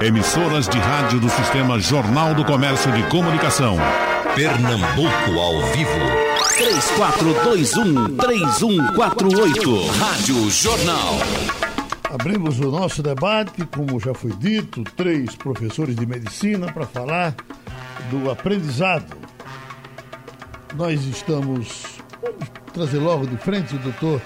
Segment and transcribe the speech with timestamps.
[0.00, 3.76] Emissoras de rádio do Sistema Jornal do Comércio de Comunicação.
[4.34, 5.90] Pernambuco ao vivo.
[8.18, 9.86] 3421-3148.
[9.98, 11.14] Rádio Jornal.
[12.12, 17.34] Abrimos o nosso debate, como já foi dito, três professores de medicina para falar
[18.10, 19.16] do aprendizado.
[20.74, 21.84] Nós estamos.
[22.20, 24.20] Vamos trazer logo de frente o doutor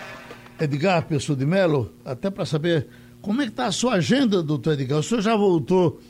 [0.59, 2.89] Edgar Pessoa de Melo, até para saber
[3.21, 4.99] como é que está a sua agenda, doutor Edgar.
[4.99, 6.01] O senhor já voltou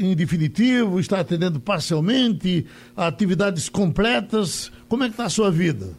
[0.00, 4.72] em definitivo, está atendendo parcialmente, atividades completas.
[4.88, 5.94] Como é que está a sua vida?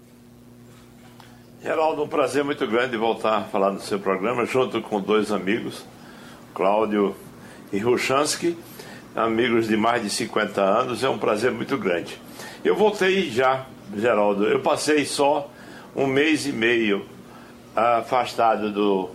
[1.62, 5.86] Geraldo, um prazer muito grande voltar a falar no seu programa, junto com dois amigos,
[6.54, 7.16] Cláudio
[7.72, 8.58] e Ruchansky,
[9.16, 12.18] amigos de mais de 50 anos, é um prazer muito grande.
[12.64, 13.66] Eu voltei já,
[13.96, 15.52] Geraldo, eu passei só
[15.96, 17.06] um mês e meio
[17.76, 19.10] afastado do,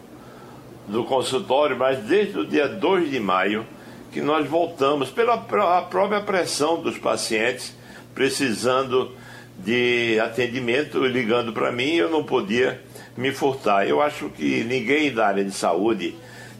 [0.86, 3.66] do consultório, mas desde o dia 2 de maio
[4.12, 7.74] que nós voltamos pela própria pressão dos pacientes
[8.14, 9.10] precisando
[9.58, 12.80] de atendimento, ligando para mim, eu não podia
[13.16, 13.86] me furtar.
[13.86, 16.16] Eu acho que ninguém da área de saúde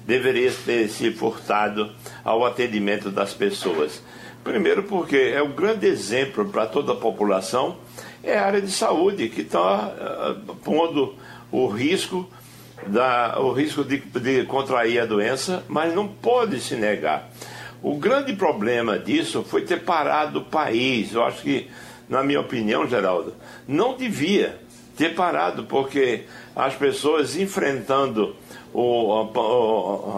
[0.07, 1.91] deveria ter se furtado
[2.25, 4.03] ao atendimento das pessoas.
[4.43, 7.77] Primeiro, porque é um grande exemplo para toda a população,
[8.23, 11.15] é a área de saúde que está uh, pondo
[11.51, 12.29] o risco
[12.87, 17.31] da, o risco de, de contrair a doença, mas não pode se negar.
[17.83, 21.13] O grande problema disso foi ter parado o país.
[21.13, 21.69] Eu acho que,
[22.09, 23.35] na minha opinião, Geraldo,
[23.69, 24.59] não devia
[24.97, 26.25] ter parado, porque
[26.55, 28.35] as pessoas enfrentando
[28.73, 29.31] o,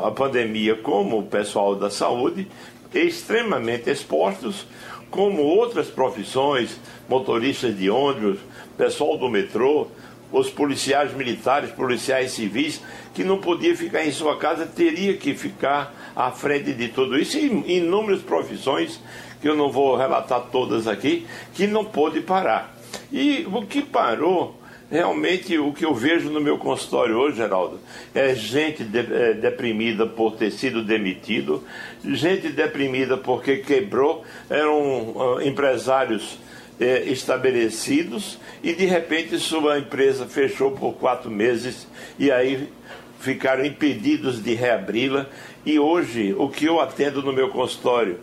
[0.04, 2.46] a, a pandemia, como o pessoal da saúde,
[2.94, 4.66] extremamente expostos,
[5.10, 6.78] como outras profissões,
[7.08, 8.38] motoristas de ônibus,
[8.76, 9.88] pessoal do metrô,
[10.32, 12.82] os policiais militares, policiais civis,
[13.14, 17.38] que não podia ficar em sua casa, teria que ficar à frente de tudo isso,
[17.38, 19.00] e inúmeras profissões,
[19.40, 22.74] que eu não vou relatar todas aqui, que não pôde parar.
[23.12, 24.58] E o que parou,
[24.90, 27.80] realmente, o que eu vejo no meu consultório hoje, Geraldo,
[28.14, 31.62] é gente de, é, deprimida por ter sido demitido,
[32.04, 36.38] gente deprimida porque quebrou, eram uh, empresários
[36.80, 41.86] é, estabelecidos e de repente sua empresa fechou por quatro meses
[42.18, 42.68] e aí
[43.20, 45.26] ficaram impedidos de reabri-la.
[45.64, 48.20] E hoje, o que eu atendo no meu consultório,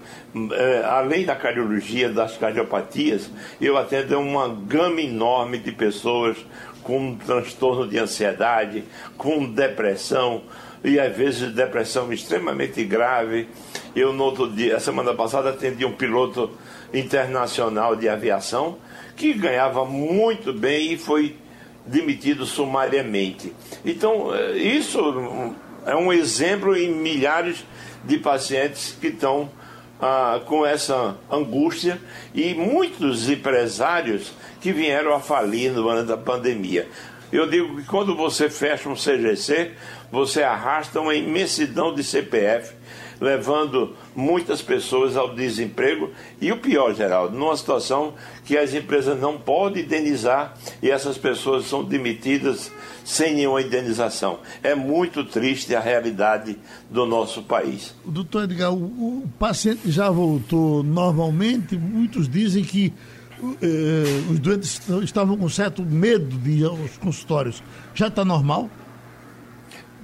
[0.53, 6.37] é, além da cardiologia, das cardiopatias, eu atendo uma gama enorme de pessoas
[6.83, 8.83] com transtorno de ansiedade,
[9.17, 10.43] com depressão,
[10.83, 13.47] e às vezes depressão extremamente grave.
[13.95, 16.51] Eu, no outro dia, a semana passada, atendi um piloto
[16.93, 18.77] internacional de aviação
[19.15, 21.35] que ganhava muito bem e foi
[21.85, 23.53] demitido sumariamente.
[23.83, 24.99] Então, eh, isso
[25.85, 27.65] é um exemplo em milhares
[28.03, 29.49] de pacientes que estão
[30.01, 31.99] ah, com essa angústia
[32.33, 36.87] e muitos empresários que vieram a falir ano da pandemia.
[37.31, 39.71] Eu digo que quando você fecha um CGC,
[40.11, 42.73] você arrasta uma imensidão de CPF,
[43.23, 46.11] levando muitas pessoas ao desemprego
[46.41, 48.13] e o pior, Geraldo, numa situação
[48.43, 52.69] que as empresas não podem indenizar e essas pessoas são demitidas
[53.05, 54.39] sem nenhuma indenização.
[54.61, 56.57] É muito triste a realidade
[56.89, 57.95] do nosso país.
[58.05, 62.93] Doutor Edgar, o, paciente já voltou normalmente, muitos dizem que
[63.61, 67.63] eh, os doentes estavam com certo medo de ir aos consultórios.
[67.95, 68.69] Já está normal?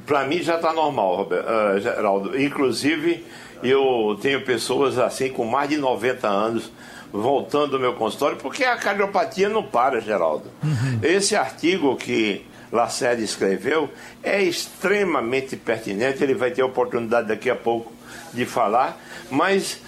[0.09, 2.41] Para mim já está normal, Robert, uh, Geraldo.
[2.41, 3.23] Inclusive,
[3.61, 6.71] eu tenho pessoas assim com mais de 90 anos
[7.13, 10.45] voltando ao meu consultório, porque a cardiopatia não para, Geraldo.
[10.63, 10.99] Uhum.
[11.03, 13.87] Esse artigo que Lacerda escreveu
[14.23, 17.93] é extremamente pertinente, ele vai ter a oportunidade daqui a pouco
[18.33, 18.99] de falar,
[19.29, 19.79] mas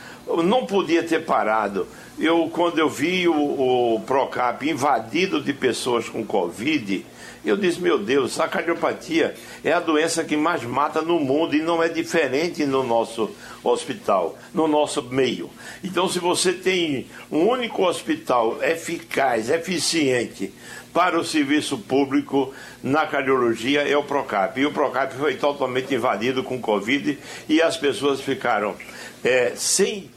[0.43, 1.88] não podia ter parado.
[2.19, 7.03] Eu, quando eu vi o, o Procap invadido de pessoas com Covid,
[7.44, 11.62] eu disse, meu Deus, a cardiopatia é a doença que mais mata no mundo e
[11.62, 13.31] não é diferente no nosso
[13.63, 15.50] hospital, no nosso meio.
[15.83, 20.54] Então, se você tem um único hospital eficaz, eficiente
[20.94, 24.60] para o serviço público na cardiologia, é o Procap.
[24.60, 27.18] E o Procap foi totalmente invadido com Covid
[27.50, 28.75] e as pessoas ficaram
[29.24, 30.12] é, sem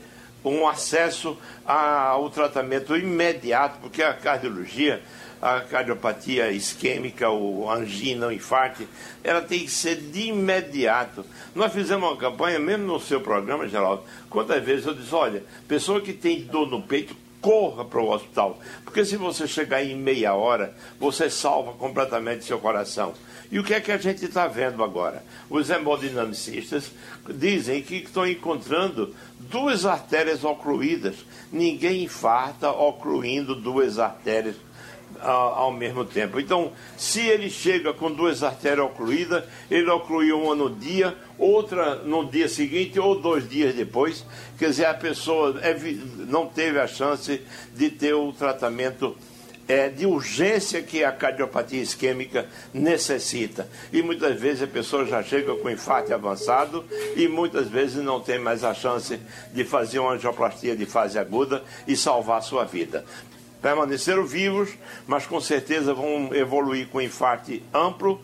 [0.44, 5.02] um acesso ao tratamento imediato, porque a cardiologia
[5.44, 8.88] a cardiopatia isquêmica, o angina, o infarto,
[9.23, 11.23] ela tem que ser de imediato.
[11.55, 16.00] Nós fizemos uma campanha, mesmo no seu programa, Geraldo, quantas vezes eu disse, olha, pessoa
[16.00, 18.58] que tem dor no peito, corra para o hospital.
[18.87, 23.12] Porque se você chegar em meia hora, você salva completamente seu coração.
[23.52, 25.23] E o que é que a gente está vendo agora?
[25.50, 26.91] Os hemodinamicistas
[27.29, 31.17] dizem que estão encontrando duas artérias ocluídas.
[31.52, 34.56] Ninguém infarta ocluindo duas artérias
[35.24, 36.38] ao mesmo tempo.
[36.38, 42.24] Então, se ele chega com duas artérias ocluídas, ele ocluiu uma no dia, outra no
[42.24, 44.24] dia seguinte ou dois dias depois,
[44.58, 45.54] quer dizer, a pessoa
[46.28, 47.40] não teve a chance
[47.74, 49.16] de ter o tratamento
[49.66, 53.66] é, de urgência que a cardiopatia isquêmica necessita.
[53.92, 56.84] E muitas vezes a pessoa já chega com infarto avançado
[57.16, 59.18] e muitas vezes não tem mais a chance
[59.52, 63.04] de fazer uma angioplastia de fase aguda e salvar sua vida
[63.64, 64.69] permaneceram vivos,
[65.06, 68.20] mas com certeza vão evoluir com infarto amplo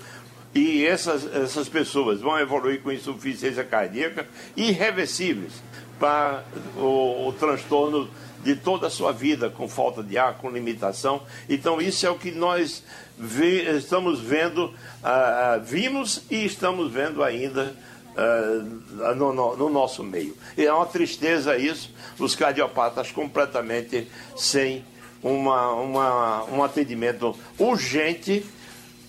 [0.54, 5.54] e essas, essas pessoas vão evoluir com insuficiência cardíaca irreversíveis
[5.98, 6.44] para
[6.76, 8.10] o, o transtorno
[8.44, 11.22] de toda a sua vida, com falta de ar, com limitação.
[11.48, 12.82] Então, isso é o que nós
[13.18, 17.74] vê, estamos vendo, uh, vimos e estamos vendo ainda
[18.14, 20.36] uh, no, no, no, nosso meio.
[20.56, 24.84] E é uma tristeza isso, os cardiopatas completamente sem
[25.22, 28.44] uma, uma, um atendimento urgente,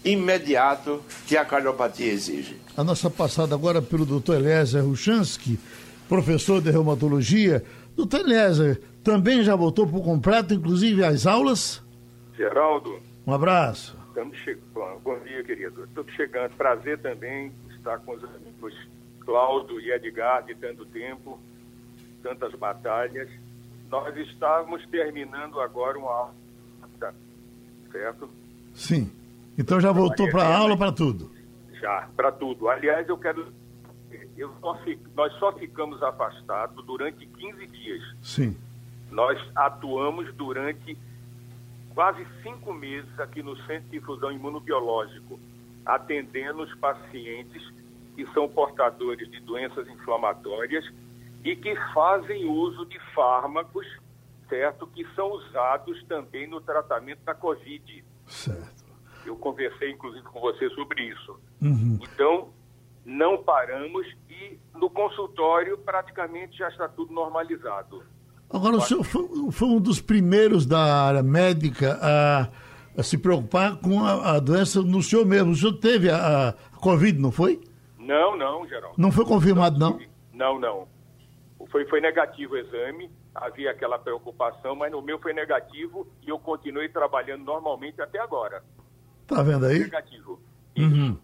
[0.03, 2.57] imediato, que a cardiopatia exige.
[2.75, 4.35] A nossa passada agora pelo Dr.
[4.35, 5.59] Eliezer Ruchansky,
[6.07, 7.63] professor de reumatologia.
[7.95, 8.21] Dr.
[8.21, 11.81] Eliezer, também já voltou para o completo, inclusive as aulas?
[12.35, 12.99] Geraldo.
[13.25, 13.97] Um abraço.
[14.09, 14.99] Estamos chegando.
[15.03, 15.83] Bom dia, querido.
[15.85, 16.51] Estamos chegando.
[16.55, 18.73] Prazer também estar com os amigos
[19.21, 21.39] Cláudio e Edgar de tanto tempo,
[22.21, 23.29] tantas batalhas.
[23.91, 26.33] Nós estávamos terminando agora uma aula,
[27.91, 28.29] certo?
[28.73, 29.11] Sim.
[29.57, 31.29] Então já voltou para a aula para tudo?
[31.73, 32.69] Já, para tudo.
[32.69, 33.51] Aliás, eu quero.
[34.37, 38.01] Eu só fico, nós só ficamos afastados durante 15 dias.
[38.21, 38.57] Sim.
[39.11, 40.97] Nós atuamos durante
[41.93, 45.37] quase cinco meses aqui no Centro de Infusão Imunobiológico,
[45.85, 47.61] atendendo os pacientes
[48.15, 50.89] que são portadores de doenças inflamatórias
[51.43, 53.85] e que fazem uso de fármacos,
[54.47, 58.03] certo, que são usados também no tratamento da Covid.
[58.27, 58.85] Certo.
[59.25, 61.39] Eu conversei, inclusive, com você sobre isso.
[61.61, 61.99] Uhum.
[62.01, 62.49] Então,
[63.05, 68.03] não paramos e no consultório praticamente já está tudo normalizado.
[68.49, 72.49] Agora, o senhor foi, foi um dos primeiros da área médica a,
[72.97, 75.51] a se preocupar com a, a, doença no senhor mesmo.
[75.51, 77.61] O senhor teve a, a Covid, não foi?
[77.97, 78.95] Não, não, Geraldo.
[78.97, 79.99] Não foi confirmado, não?
[80.33, 80.87] Não, não.
[81.67, 86.39] Foi, foi negativo o exame, havia aquela preocupação, mas no meu foi negativo e eu
[86.39, 88.63] continuei trabalhando normalmente até agora.
[89.27, 89.79] Tá vendo aí?
[89.79, 90.39] Negativo.
[90.77, 91.17] Uhum.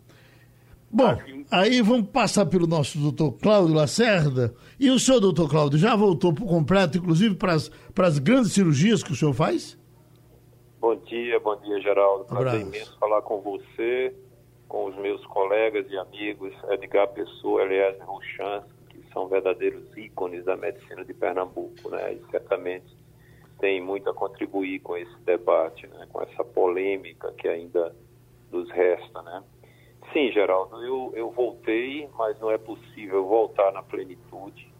[0.89, 4.55] Bom, assim, aí vamos passar pelo nosso doutor Cláudio Lacerda.
[4.79, 9.11] E o senhor, doutor Cláudio, já voltou por completo, inclusive para as grandes cirurgias que
[9.11, 9.77] o senhor faz?
[10.79, 12.25] Bom dia, bom dia, Geraldo.
[12.25, 14.15] Prazer imenso falar com você,
[14.67, 18.63] com os meus colegas e amigos, Edgar Pessoa, Eliezer Ruchan,
[19.17, 22.13] são verdadeiros ícones da medicina de Pernambuco, né?
[22.13, 22.85] E certamente
[23.59, 26.07] tem muito a contribuir com esse debate, né?
[26.13, 27.95] Com essa polêmica que ainda
[28.51, 29.43] nos resta, né?
[30.13, 34.71] Sim, Geraldo, eu, eu voltei, mas não é possível voltar na plenitude.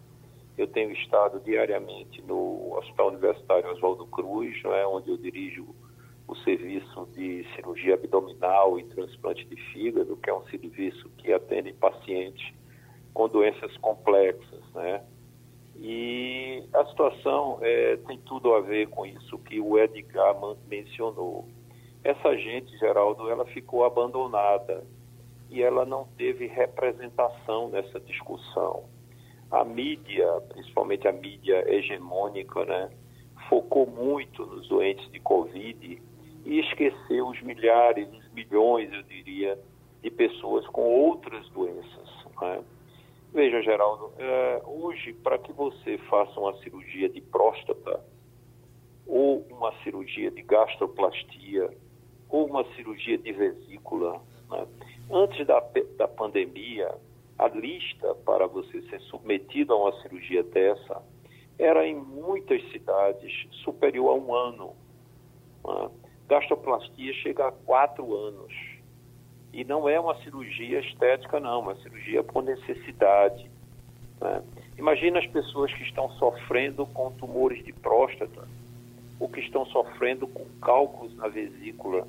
[0.56, 5.66] Eu tenho estado diariamente no Hospital Universitário Oswaldo Cruz, não é, onde eu dirijo
[6.28, 11.74] o serviço de cirurgia abdominal e transplante de fígado, que é um serviço que atende
[11.74, 12.54] pacientes
[13.18, 15.04] com doenças complexas, né?
[15.76, 20.36] E a situação é, tem tudo a ver com isso que o Edgar
[20.68, 21.48] mencionou.
[22.04, 24.84] Essa gente, Geraldo, ela ficou abandonada
[25.50, 28.84] e ela não teve representação nessa discussão.
[29.50, 32.92] A mídia, principalmente a mídia hegemônica, né,
[33.50, 36.00] focou muito nos doentes de Covid
[36.46, 39.58] e esqueceu os milhares, os milhões, eu diria,
[40.04, 42.10] de pessoas com outras doenças.
[42.42, 42.64] Né?
[43.38, 48.04] Veja, Geraldo, é, hoje, para que você faça uma cirurgia de próstata,
[49.06, 51.70] ou uma cirurgia de gastroplastia,
[52.28, 54.66] ou uma cirurgia de vesícula, né?
[55.12, 55.64] antes da,
[55.98, 56.96] da pandemia,
[57.38, 61.04] a lista para você ser submetido a uma cirurgia dessa
[61.60, 63.32] era em muitas cidades
[63.64, 64.76] superior a um ano.
[65.64, 65.92] Né?
[66.28, 68.77] Gastroplastia chega a quatro anos.
[69.58, 73.50] E não é uma cirurgia estética, não, é uma cirurgia por necessidade.
[74.22, 74.44] Né?
[74.78, 78.48] Imagina as pessoas que estão sofrendo com tumores de próstata,
[79.20, 82.08] ou que estão sofrendo com cálculos na vesícula.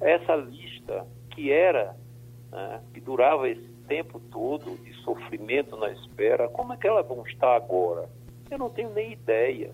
[0.00, 1.94] Essa lista que era,
[2.50, 7.24] né, que durava esse tempo todo de sofrimento na espera, como é que elas vão
[7.24, 8.08] estar agora?
[8.50, 9.70] Eu não tenho nem ideia.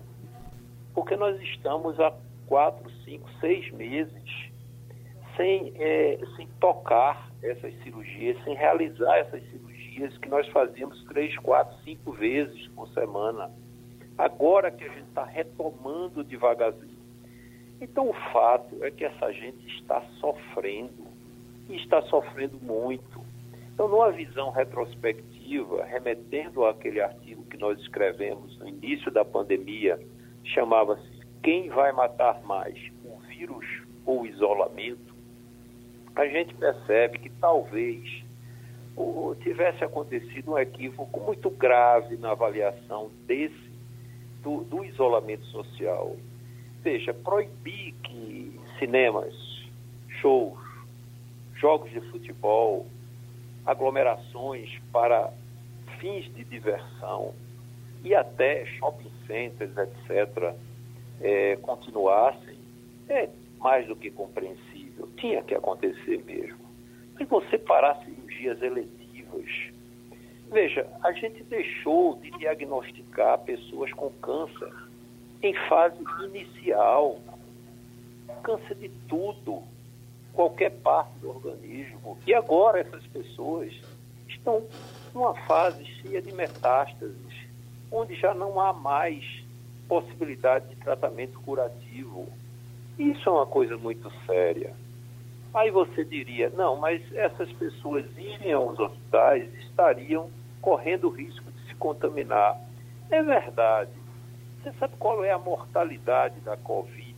[0.93, 2.13] porque nós estamos há
[2.45, 4.44] quatro, cinco, seis meses
[5.35, 11.75] sem, é, sem tocar essas cirurgias, sem realizar essas cirurgias que nós fazíamos três, quatro,
[11.83, 13.51] cinco vezes por semana.
[14.17, 16.95] Agora que a gente está retomando devagarzinho.
[17.81, 21.07] Então o fato é que essa gente está sofrendo
[21.69, 23.25] e está sofrendo muito.
[23.73, 29.99] Então, numa visão retrospectiva, remetendo àquele artigo que nós escrevemos no início da pandemia,
[30.45, 31.03] chamava-se
[31.43, 33.65] Quem vai matar mais, o vírus
[34.05, 35.14] ou o isolamento?
[36.15, 38.23] A gente percebe que talvez
[39.41, 43.75] tivesse acontecido um equívoco muito grave na avaliação desse
[44.41, 46.15] do, do isolamento social.
[46.81, 49.33] Veja, proibir que cinemas,
[50.21, 50.57] shows,
[51.55, 52.85] jogos de futebol,
[53.65, 55.31] aglomerações para
[55.99, 57.33] fins de diversão
[58.03, 60.53] e até shopping centers, etc.,
[61.21, 62.57] é, continuassem,
[63.09, 63.29] é
[63.59, 64.74] mais do que compreensível.
[65.17, 66.65] Tinha que acontecer mesmo.
[67.17, 69.45] Mas você parar cirurgias eletivas.
[70.51, 74.71] Veja, a gente deixou de diagnosticar pessoas com câncer
[75.41, 77.19] em fase inicial.
[78.43, 79.63] Câncer de tudo
[80.33, 82.17] qualquer parte do organismo.
[82.27, 83.73] E agora essas pessoas
[84.27, 84.63] estão
[85.13, 87.33] numa fase cheia de metástases,
[87.91, 89.23] onde já não há mais
[89.87, 92.27] possibilidade de tratamento curativo.
[92.99, 94.73] Isso é uma coisa muito séria.
[95.55, 100.29] Aí você diria, não, mas essas pessoas irem aos hospitais estariam
[100.61, 102.59] correndo o risco de se contaminar.
[103.09, 103.91] É verdade.
[104.61, 107.15] Você sabe qual é a mortalidade da Covid?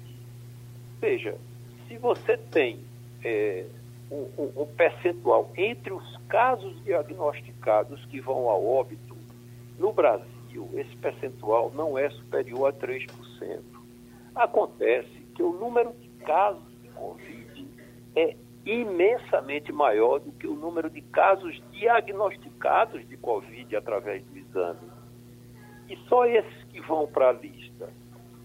[1.02, 1.36] Veja,
[1.88, 2.80] se você tem
[3.26, 3.66] é,
[4.12, 9.18] um, um, percentual entre os casos diagnosticados que vão a óbito,
[9.80, 13.10] no Brasil, esse percentual não é superior a 3%.
[14.36, 17.37] Acontece que o número de casos de Covid
[18.18, 24.92] é imensamente maior do que o número de casos diagnosticados de Covid através do exame.
[25.88, 27.90] E só esses que vão para a lista.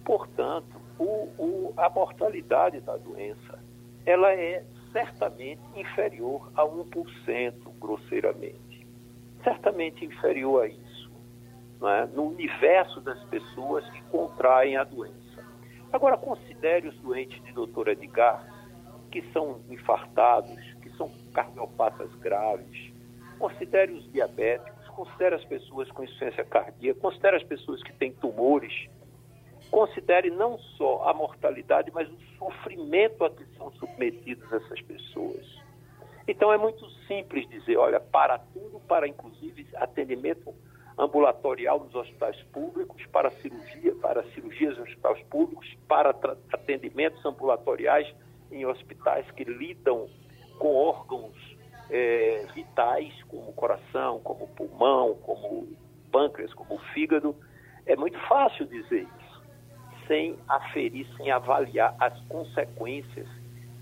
[0.04, 3.58] Portanto, o, o, a mortalidade da doença
[4.04, 4.62] ela é
[4.92, 8.86] certamente inferior a 1%, grosseiramente.
[9.42, 11.10] Certamente inferior a isso,
[11.82, 12.06] é?
[12.14, 15.16] no universo das pessoas que contraem a doença.
[15.92, 18.51] Agora, considere os doentes de doutor Edgar,
[19.12, 22.92] que são infartados, que são cardiopatas graves,
[23.38, 28.88] considere os diabéticos, considere as pessoas com insuficiência cardíaca, considere as pessoas que têm tumores
[29.72, 35.62] considere não só a mortalidade, mas o sofrimento a que são submetidas essas pessoas.
[36.28, 40.54] Então é muito simples dizer, olha, para tudo, para inclusive atendimento
[40.98, 46.10] ambulatorial nos hospitais públicos, para cirurgia, para cirurgias nos hospitais públicos, para
[46.52, 48.14] atendimentos ambulatoriais
[48.52, 50.08] em hospitais que lidam
[50.58, 51.34] com órgãos
[51.90, 55.76] é, vitais, como o coração, como o pulmão, como o
[56.10, 57.34] pâncreas, como o fígado.
[57.86, 59.42] É muito fácil dizer isso
[60.06, 63.26] sem aferir, sem avaliar as consequências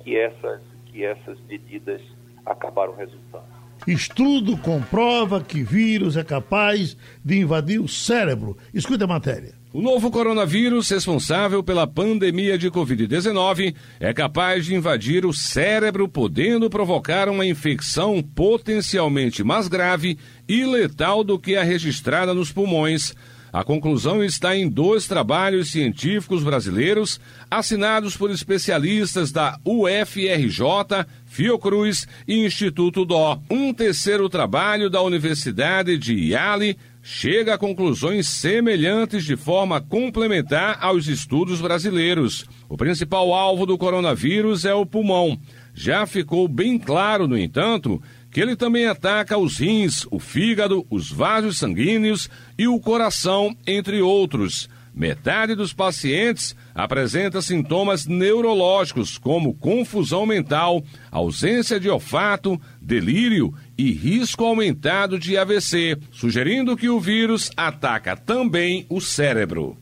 [0.00, 2.00] que essas, que essas medidas
[2.46, 3.60] acabaram resultando.
[3.86, 8.56] Estudo comprova que vírus é capaz de invadir o cérebro.
[8.74, 9.59] Escuta a matéria.
[9.72, 16.68] O novo coronavírus, responsável pela pandemia de Covid-19, é capaz de invadir o cérebro, podendo
[16.68, 23.14] provocar uma infecção potencialmente mais grave e letal do que a registrada nos pulmões,
[23.52, 32.46] a conclusão está em dois trabalhos científicos brasileiros assinados por especialistas da UFRJ, Fiocruz e
[32.46, 33.40] Instituto Dó.
[33.50, 41.06] Um terceiro trabalho da Universidade de Yale chega a conclusões semelhantes de forma complementar aos
[41.06, 42.44] estudos brasileiros.
[42.68, 45.38] O principal alvo do coronavírus é o pulmão.
[45.74, 51.10] Já ficou bem claro, no entanto, que ele também ataca os rins, o fígado, os
[51.10, 52.28] vasos sanguíneos
[52.58, 54.68] e o coração, entre outros.
[54.94, 64.44] Metade dos pacientes apresenta sintomas neurológicos, como confusão mental, ausência de olfato, delírio e risco
[64.44, 69.76] aumentado de AVC, sugerindo que o vírus ataca também o cérebro.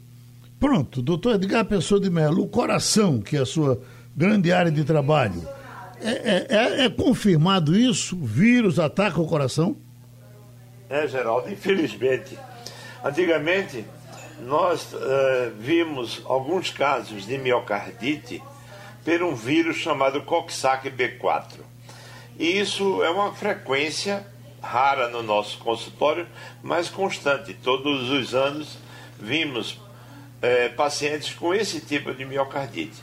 [0.59, 3.81] Pronto, doutor Edgar Pessoa de Melo, o coração, que é a sua
[4.17, 5.43] grande área de trabalho
[6.01, 8.17] é, é, é, é, confirmado isso?
[8.17, 9.77] O vírus ataca o coração?
[10.89, 12.39] É, Geraldo, infelizmente.
[13.05, 13.85] Antigamente,
[14.41, 14.99] nós uh,
[15.59, 18.43] vimos alguns casos de miocardite
[19.05, 21.61] por um vírus chamado Coxsackie B4.
[22.39, 24.27] E isso é uma frequência
[24.63, 26.27] rara no nosso consultório,
[26.63, 27.55] mas constante.
[27.55, 28.79] Todos os anos
[29.19, 29.81] vimos
[30.41, 33.03] é, pacientes com esse tipo de miocardite.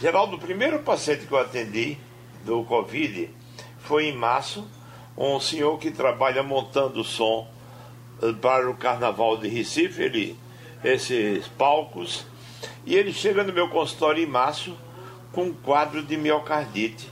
[0.00, 1.98] Geraldo, o primeiro paciente que eu atendi
[2.44, 3.28] do Covid
[3.80, 4.66] foi em março,
[5.16, 7.46] um senhor que trabalha montando som
[8.22, 10.38] eh, para o Carnaval de Recife, ele,
[10.82, 12.26] esses palcos,
[12.86, 14.76] e ele chega no meu consultório em março
[15.32, 17.08] com um quadro de miocardite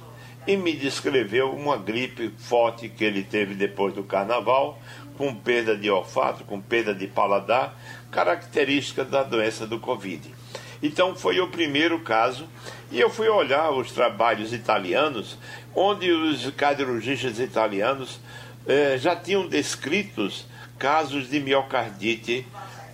[0.47, 4.79] e me descreveu uma gripe forte que ele teve depois do carnaval,
[5.17, 7.79] com perda de olfato, com perda de paladar,
[8.11, 10.35] característica da doença do Covid.
[10.83, 12.49] Então foi o primeiro caso
[12.91, 15.37] e eu fui olhar os trabalhos italianos,
[15.75, 18.19] onde os cardiologistas italianos
[18.67, 20.47] eh, já tinham descritos
[20.79, 22.47] casos de miocardite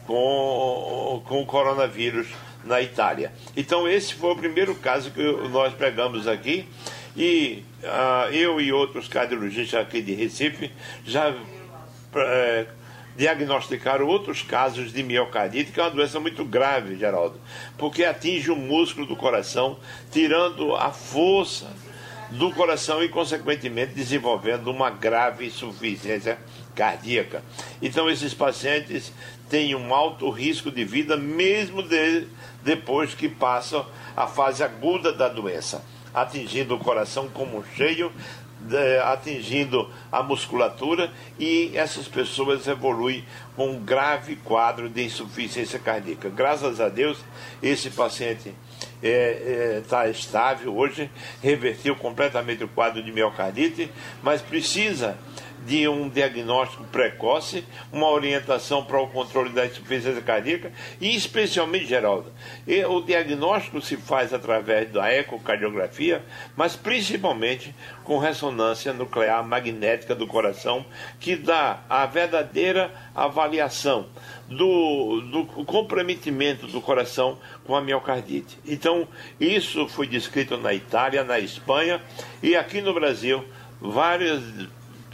[0.07, 2.29] com, com o coronavírus
[2.65, 3.33] na Itália.
[3.57, 6.67] Então esse foi o primeiro caso que nós pegamos aqui
[7.17, 10.73] e uh, eu e outros cardiologistas aqui de Recife
[11.05, 12.67] já uh,
[13.17, 17.41] diagnosticaram outros casos de miocardite, que é uma doença muito grave, Geraldo,
[17.79, 19.79] porque atinge o músculo do coração,
[20.11, 21.71] tirando a força
[22.31, 26.39] do coração e, consequentemente, desenvolvendo uma grave insuficiência
[26.75, 27.43] cardíaca.
[27.81, 29.13] Então, esses pacientes
[29.49, 32.27] têm um alto risco de vida, mesmo de,
[32.63, 33.87] depois que passam
[34.17, 35.85] a fase aguda da doença
[36.15, 38.13] atingindo o coração como cheio,
[39.05, 43.25] atingindo a musculatura e essas pessoas evoluem
[43.57, 46.31] com um grave quadro de insuficiência cardíaca.
[46.31, 47.19] Graças a Deus,
[47.63, 48.55] esse paciente
[49.03, 51.11] está é, é, tá estável hoje,
[51.43, 53.91] revertiu completamente o quadro de miocardite,
[54.23, 55.19] mas precisa
[55.67, 62.31] de um diagnóstico precoce, uma orientação para o controle da insuficiência cardíaca e, especialmente, Geraldo,
[62.89, 66.23] o diagnóstico se faz através da ecocardiografia,
[66.57, 70.85] mas principalmente com ressonância nuclear magnética do coração,
[71.19, 74.07] que dá a verdadeira avaliação
[74.49, 78.59] do, do comprometimento do coração com a miocardite.
[78.67, 79.09] Então,
[79.41, 82.01] isso foi descrito na Itália, na Espanha
[82.43, 83.45] e aqui no Brasil,
[83.81, 84.43] várias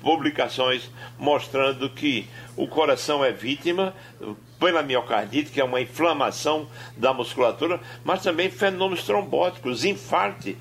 [0.02, 2.26] publicações mostrando que
[2.56, 3.94] o coração é vítima
[4.58, 10.56] pela miocardite, que é uma inflamação da musculatura, mas também fenômenos trombóticos, infarte,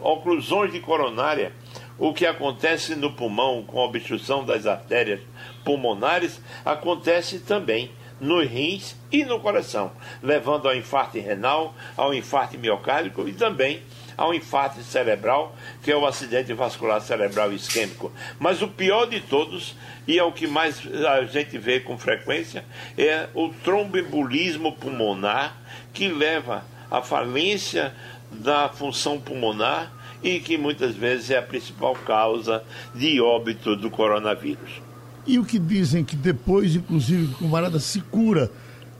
[0.00, 1.52] oclusões de coronária,
[1.98, 5.20] o que acontece no pulmão com obstrução das artérias
[5.64, 13.28] pulmonares, acontece também nos rins e no coração, levando ao infarto renal, ao infarto miocárdico
[13.28, 13.82] e também
[14.20, 18.12] ao infarto cerebral, que é o acidente vascular cerebral isquêmico.
[18.38, 19.74] Mas o pior de todos,
[20.06, 20.78] e é o que mais
[21.08, 22.62] a gente vê com frequência,
[22.98, 25.56] é o tromboembolismo pulmonar,
[25.94, 27.94] que leva à falência
[28.30, 29.90] da função pulmonar
[30.22, 32.62] e que muitas vezes é a principal causa
[32.94, 34.82] de óbito do coronavírus.
[35.26, 38.50] E o que dizem que depois, inclusive, o camarada se cura,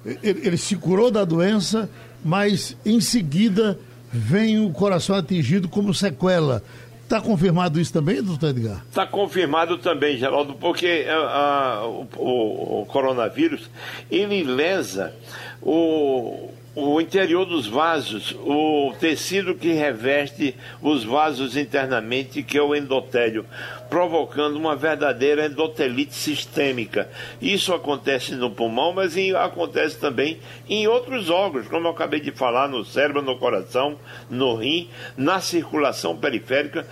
[0.03, 1.91] ele, ele se curou da doença,
[2.25, 3.79] mas em seguida
[4.13, 6.63] vem o coração atingido como sequela.
[7.11, 8.85] Está confirmado isso também, doutor Edgar?
[8.89, 13.69] Está confirmado também, Geraldo, porque a, a, o, o, coronavírus
[14.09, 15.13] ele lesa
[15.61, 22.75] o, o interior dos vasos, o tecido que reveste os vasos internamente, que é o
[22.75, 23.45] endotélio,
[23.89, 27.11] provocando uma verdadeira endotelite sistêmica.
[27.43, 32.69] Isso acontece no pulmão, mas acontece também em outros órgãos, como eu acabei de falar,
[32.69, 36.87] no cérebro, no coração, no rim, na circulação periférica.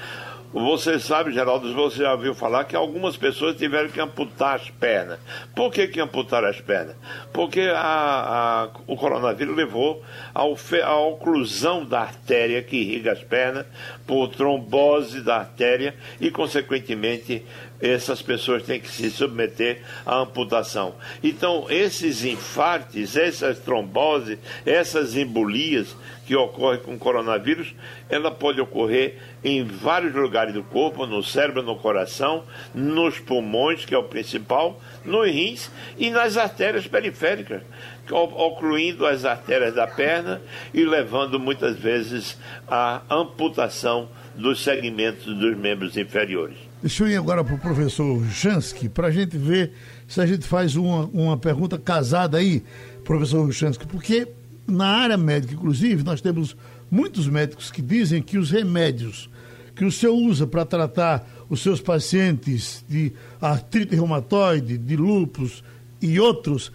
[0.50, 5.18] Você sabe, Geraldo, você já ouviu falar que algumas pessoas tiveram que amputar as pernas.
[5.54, 6.96] Por que, que amputaram as pernas?
[7.34, 10.02] Porque a, a, o coronavírus levou
[10.34, 13.66] à oclusão da artéria que irriga as pernas,
[14.06, 17.44] por trombose da artéria e, consequentemente,
[17.80, 20.94] essas pessoas têm que se submeter à amputação.
[21.22, 27.74] Então, esses infartes, essas tromboses, essas embolias que ocorrem com o coronavírus,
[28.10, 33.94] ela pode ocorrer em vários lugares do corpo, no cérebro, no coração, nos pulmões, que
[33.94, 37.62] é o principal, nos rins e nas artérias periféricas,
[38.10, 40.42] ocluindo as artérias da perna
[40.74, 42.36] e levando muitas vezes
[42.66, 46.67] à amputação dos segmentos dos membros inferiores.
[46.80, 49.72] Deixa eu ir agora para o professor Chansky, para a gente ver
[50.06, 52.62] se a gente faz uma, uma pergunta casada aí,
[53.02, 54.28] professor Chansky, porque
[54.64, 56.56] na área médica, inclusive, nós temos
[56.88, 59.28] muitos médicos que dizem que os remédios
[59.74, 65.64] que o senhor usa para tratar os seus pacientes de artrite reumatoide, de lúpus
[66.00, 66.70] e outros,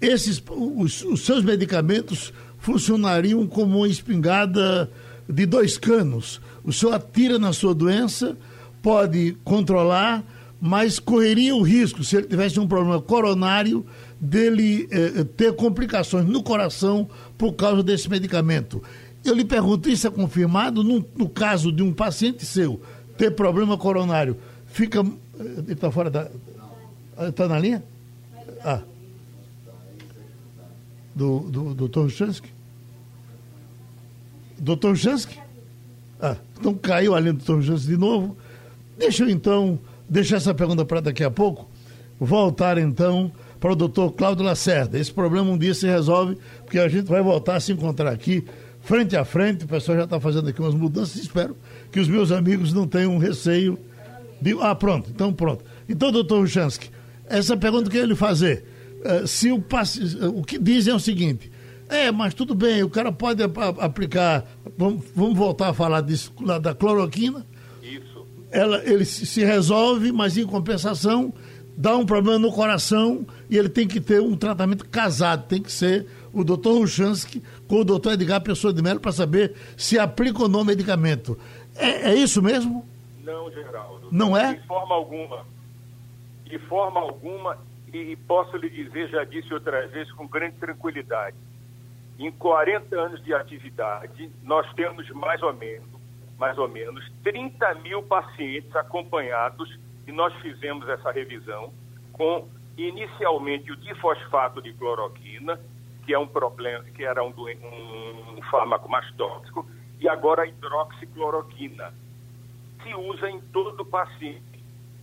[0.00, 4.88] esses, os, os seus medicamentos funcionariam como uma espingarda
[5.28, 6.40] de dois canos.
[6.62, 8.36] O senhor atira na sua doença
[8.86, 10.22] pode controlar,
[10.60, 13.84] mas correria o risco, se ele tivesse um problema coronário,
[14.20, 18.80] dele eh, ter complicações no coração por causa desse medicamento.
[19.24, 22.80] Eu lhe pergunto, isso é confirmado no, no caso de um paciente seu
[23.18, 24.36] ter problema coronário?
[24.68, 25.00] Fica.
[25.00, 26.30] Eh, ele está fora da.
[27.28, 27.82] Está na linha?
[28.64, 28.82] Ah.
[31.12, 32.08] Do, do, do Dr.
[32.08, 32.52] Chansky?
[34.56, 35.40] Doutor Chansky?
[36.22, 37.66] Ah, então caiu a linha do Dr.
[37.66, 38.36] Chansky de novo.
[38.98, 39.78] Deixa eu então
[40.08, 41.68] deixar essa pergunta para daqui a pouco.
[42.18, 43.30] Voltar então
[43.60, 44.98] para o doutor Cláudio Lacerda.
[44.98, 48.44] Esse problema um dia se resolve, porque a gente vai voltar a se encontrar aqui,
[48.80, 49.64] frente a frente.
[49.64, 51.16] O pessoal já está fazendo aqui umas mudanças.
[51.16, 51.56] Espero
[51.92, 53.78] que os meus amigos não tenham receio
[54.40, 54.56] de.
[54.60, 55.64] Ah, pronto, então pronto.
[55.88, 56.90] Então, doutor Ruchansky,
[57.26, 58.64] essa pergunta que eu ia lhe fazer.
[59.04, 60.00] Uh, se o, passe,
[60.34, 61.50] o que dizem é o seguinte.
[61.88, 64.44] É, mas tudo bem, o cara pode aplicar.
[64.76, 67.46] Vamos voltar a falar disso, da cloroquina.
[68.56, 71.32] Ela, ele se resolve, mas em compensação
[71.76, 75.70] dá um problema no coração e ele tem que ter um tratamento casado, tem que
[75.70, 80.42] ser o doutor Ruchansky com o doutor Edgar Pessoa de Mello para saber se aplica
[80.42, 81.38] ou não o medicamento.
[81.76, 82.82] É, é, isso mesmo?
[83.22, 84.08] Não, Geraldo.
[84.10, 84.54] Não é?
[84.54, 85.44] De forma alguma.
[86.44, 87.58] De forma alguma,
[87.92, 91.36] e posso lhe dizer, já disse outras vezes com grande tranquilidade,
[92.18, 95.88] em 40 anos de atividade, nós temos mais ou menos,
[96.38, 101.72] mais ou menos 30 mil pacientes acompanhados e nós fizemos essa revisão
[102.12, 105.58] com inicialmente o difosfato de cloroquina,
[106.04, 109.66] que é um problema, que era um, um, um fármaco mais tóxico,
[109.98, 111.92] e agora a hidroxicloroquina.
[112.82, 114.42] Se usa em todo paciente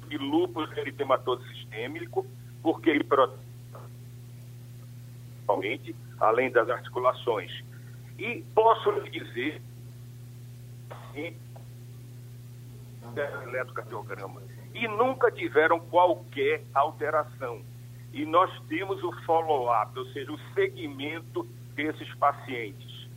[0.08, 2.26] de lúpus eritematoso sistêmico,
[2.62, 3.44] porque ele protege
[6.20, 7.52] além das articulações.
[8.18, 9.62] E posso lhe dizer,
[13.46, 14.42] eletrocardiograma,
[14.74, 17.62] e nunca tiveram qualquer alteração.
[18.12, 21.44] E nós temos o follow-up, ou seja, o segmento
[21.76, 23.08] desses pacientes.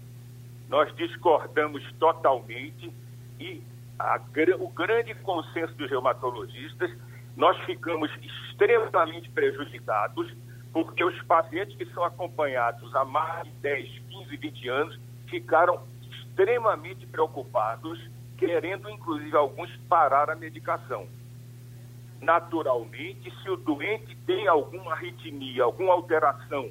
[0.68, 2.92] Nós discordamos totalmente
[3.38, 3.62] e
[3.98, 4.20] a,
[4.59, 6.90] o grande consenso dos reumatologistas,
[7.37, 10.35] nós ficamos extremamente prejudicados
[10.72, 15.82] porque os pacientes que são acompanhados há mais de 10, 15, 20 anos ficaram
[16.37, 17.99] extremamente preocupados,
[18.37, 21.09] querendo inclusive alguns parar a medicação
[22.20, 26.70] naturalmente, se o doente tem alguma arritmia, alguma alteração,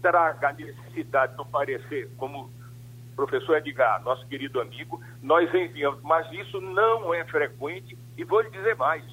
[0.00, 6.30] traga a necessidade do parecer, como o professor Edgar, nosso querido amigo, nós enviamos, mas
[6.32, 9.04] isso não é frequente e vou lhe dizer mais.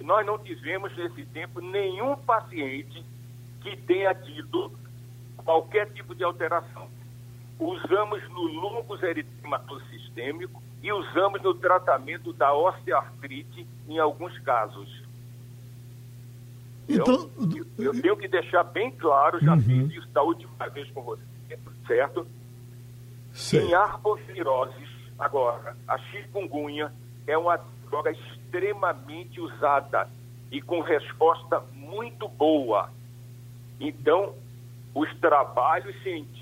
[0.00, 3.04] Nós não tivemos nesse tempo nenhum paciente
[3.60, 4.72] que tenha tido
[5.44, 6.88] qualquer tipo de alteração.
[7.58, 15.02] Usamos no lúpus eritematoso sistêmico e usamos no tratamento da osteoartrite em alguns casos.
[16.88, 17.30] Então,
[17.78, 19.60] eu, eu tenho que deixar bem claro, já uhum.
[19.62, 21.22] fiz isso da última vez com você,
[21.86, 22.26] certo?
[23.52, 24.88] Em arboviroses,
[25.18, 26.92] agora, a chikungunya
[27.26, 30.08] é uma droga extremamente usada
[30.50, 32.90] e com resposta muito boa.
[33.80, 34.34] Então,
[34.94, 36.35] os trabalhos científicos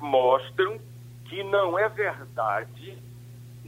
[0.00, 0.78] mostram
[1.24, 2.98] que não é verdade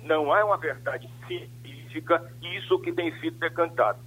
[0.02, 3.98] não há uma verdade científica isso que tem sido decantado.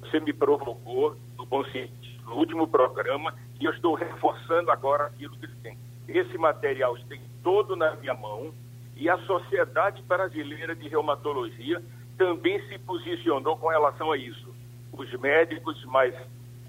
[0.00, 5.36] Você me provocou no bom sentido no último programa e eu estou reforçando agora aquilo
[5.36, 5.76] que tem.
[6.08, 8.52] Esse material tem todo na minha mão
[8.96, 11.82] e a Sociedade Brasileira de Reumatologia
[12.16, 14.54] também se posicionou com relação a isso.
[14.92, 16.14] Os médicos mais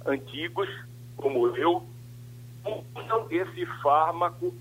[0.06, 0.68] antigos,
[1.16, 1.86] como eu,
[2.66, 4.54] usam esse fármaco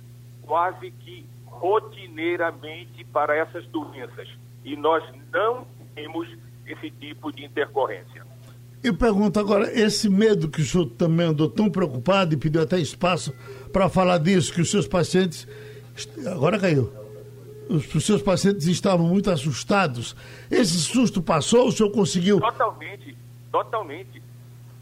[0.42, 4.28] quase que rotineiramente para essas doenças
[4.64, 6.28] e nós não temos
[6.66, 8.24] esse tipo de intercorrência.
[8.82, 12.80] Eu pergunto agora, esse medo que o senhor também andou tão preocupado e pediu até
[12.80, 13.32] espaço
[13.72, 15.46] para falar disso, que os seus pacientes.
[16.26, 16.92] Agora caiu.
[17.68, 20.16] Os, seus pacientes estavam muito assustados.
[20.50, 21.68] Esse susto passou?
[21.68, 22.40] O senhor conseguiu?
[22.40, 23.16] Totalmente,
[23.52, 24.22] totalmente.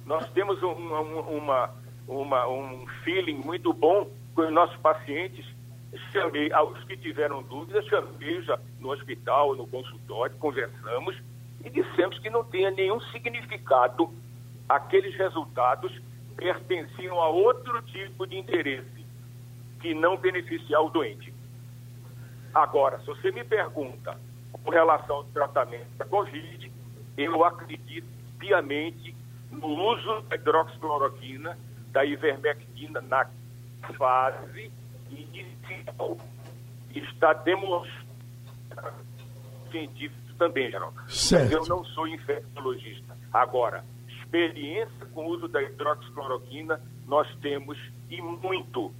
[0.06, 1.70] Nós temos um, uma,
[2.10, 5.46] uma, um feeling muito bom com os nossos pacientes
[6.12, 11.16] chamei aos que tiveram dúvidas, chamei já no hospital, no consultório, conversamos
[11.64, 14.12] e dissemos que não tinha nenhum significado
[14.68, 15.92] aqueles resultados
[16.36, 19.04] pertenciam a outro tipo de interesse
[19.80, 21.34] que não beneficiar o doente.
[22.54, 24.18] Agora, se você me pergunta
[24.52, 26.70] com relação ao tratamento da Covid,
[27.16, 28.06] eu acredito
[28.38, 29.14] piamente
[29.50, 31.58] no uso da hidroxicloroquina,
[31.92, 33.26] da ivermectina na
[33.96, 34.70] fase
[35.10, 36.16] inicial
[36.94, 38.10] está demonstrando
[39.70, 40.96] científico também, Geraldo.
[41.08, 41.42] Certo.
[41.44, 43.16] Mas eu não sou infectologista.
[43.32, 48.92] Agora, experiência com o uso da hidroxicloroquina nós temos e muito.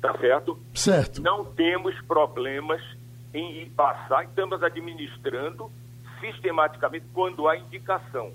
[0.00, 0.58] Tá certo?
[0.74, 1.22] Certo.
[1.22, 2.80] Não temos problemas
[3.34, 5.70] em passar, estamos administrando
[6.20, 8.32] sistematicamente quando há indicação.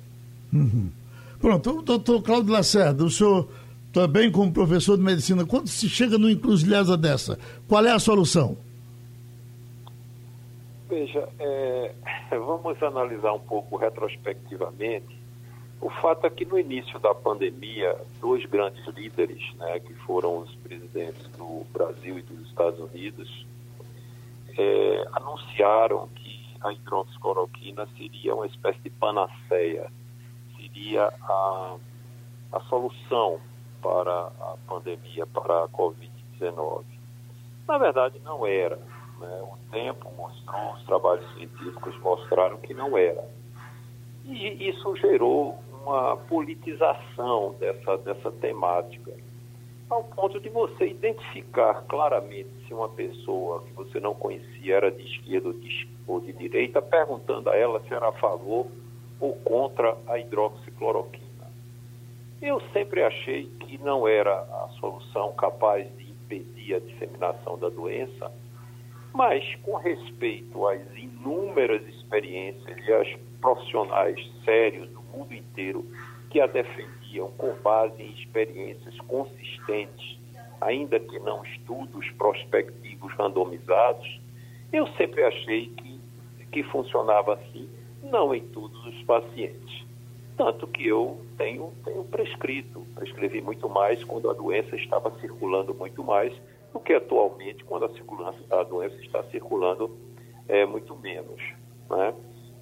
[0.54, 0.92] Uhum.
[1.40, 3.48] Pronto, doutor Cláudio Lacerda, o senhor
[3.92, 8.58] também como professor de medicina, quando se chega numa encruzilhada dessa, qual é a solução?
[10.90, 11.94] Veja, é,
[12.32, 15.16] vamos analisar um pouco retrospectivamente.
[15.82, 20.56] O fato é que no início da pandemia, dois grandes líderes, né, que foram os
[20.56, 23.46] presidentes do Brasil e dos Estados Unidos,
[24.58, 29.92] é, anunciaram que a hidroxicloroquina seria uma espécie de panaceia,
[30.76, 31.78] seria a,
[32.52, 33.40] a solução
[33.82, 36.84] para a pandemia, para a Covid-19.
[37.68, 38.76] Na verdade, não era.
[39.20, 39.42] Né?
[39.44, 43.24] O tempo mostrou, os trabalhos científicos mostraram que não era.
[44.26, 49.12] E isso gerou uma politização dessa, dessa temática,
[49.90, 55.04] ao ponto de você identificar claramente se uma pessoa que você não conhecia era de
[55.04, 58.66] esquerda ou de, ou de direita, perguntando a ela se era a favor
[59.20, 61.26] ou contra a hidroxicloroquina.
[62.42, 68.32] Eu sempre achei que não era a solução capaz de impedir a disseminação da doença,
[69.14, 73.08] mas com respeito às inúmeras experiências e aos
[73.40, 75.86] profissionais sérios do mundo inteiro
[76.30, 80.20] que a defendiam com base em experiências consistentes,
[80.60, 84.20] ainda que não estudos prospectivos randomizados,
[84.74, 86.00] eu sempre achei que,
[86.52, 87.70] que funcionava assim,
[88.06, 89.86] não em todos os pacientes.
[90.38, 96.04] Tanto que eu tenho, tenho prescrito, prescrevi muito mais quando a doença estava circulando muito
[96.04, 96.34] mais
[96.74, 99.98] do que atualmente quando a, a doença está circulando
[100.48, 101.42] é, muito menos.
[101.90, 102.14] Né?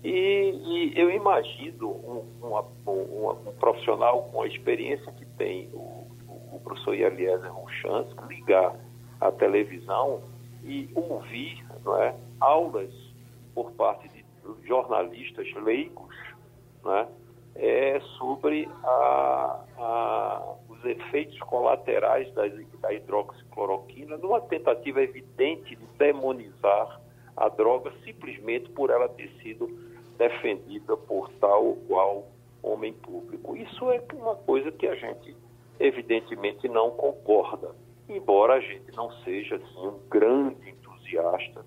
[0.04, 6.06] E, e, eu imagino um, uma, uma, um, profissional com a experiência que tem o,
[6.52, 8.76] o professor Eliezer Ruchansky ligar
[9.20, 10.22] a televisão
[10.64, 12.94] e ouvir não é, aulas
[13.56, 14.08] por parte
[14.66, 16.16] jornalistas leigos
[16.84, 17.08] né,
[17.56, 22.44] é, sobre a, a, os efeitos colaterais da,
[22.82, 27.02] da hidroxicloroquina, numa tentativa evidente de demonizar
[27.36, 29.68] a droga simplesmente por ela ter sido
[30.18, 32.28] defendida por tal ou qual
[32.62, 33.56] homem público.
[33.56, 35.36] Isso é uma coisa que a gente
[35.80, 37.76] evidentemente não concorda,
[38.08, 41.66] embora a gente não seja assim, um grande entusiasta,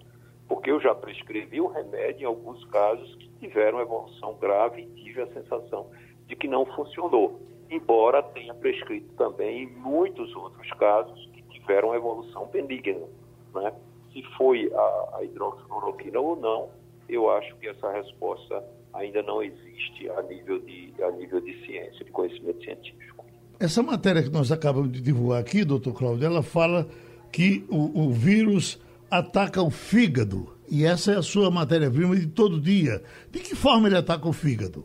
[0.49, 5.23] porque eu já prescrevi o remédio em alguns casos que tiveram evolução grave e tive
[5.23, 5.89] a sensação
[6.27, 12.47] de que não funcionou, embora tenha prescrito também em muitos outros casos que tiveram evolução
[12.53, 13.07] benigna.
[13.55, 13.73] Né?
[14.13, 16.69] Se foi a, a hidroxicloroquina ou não,
[17.09, 22.05] eu acho que essa resposta ainda não existe a nível de, a nível de ciência,
[22.05, 23.25] de conhecimento científico.
[23.59, 26.87] Essa matéria que nós acabamos de divulgar aqui, doutor Cláudio, ela fala
[27.33, 30.57] que o, o vírus ataca o fígado.
[30.69, 33.03] E essa é a sua matéria-prima de todo dia.
[33.31, 34.85] De que forma ele ataca o fígado?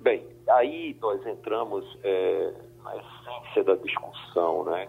[0.00, 2.52] Bem, aí nós entramos é,
[2.82, 4.88] na essência da discussão, né?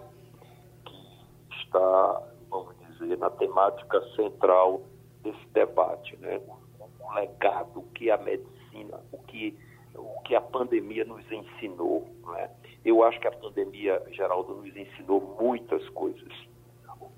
[0.84, 4.82] Que está, vamos dizer, na temática central
[5.22, 6.40] desse debate, né?
[6.78, 9.58] O, legado, o que a medicina, o que,
[9.94, 12.50] o que a pandemia nos ensinou, né?
[12.82, 16.32] Eu acho que a pandemia, Geraldo, nos ensinou muitas coisas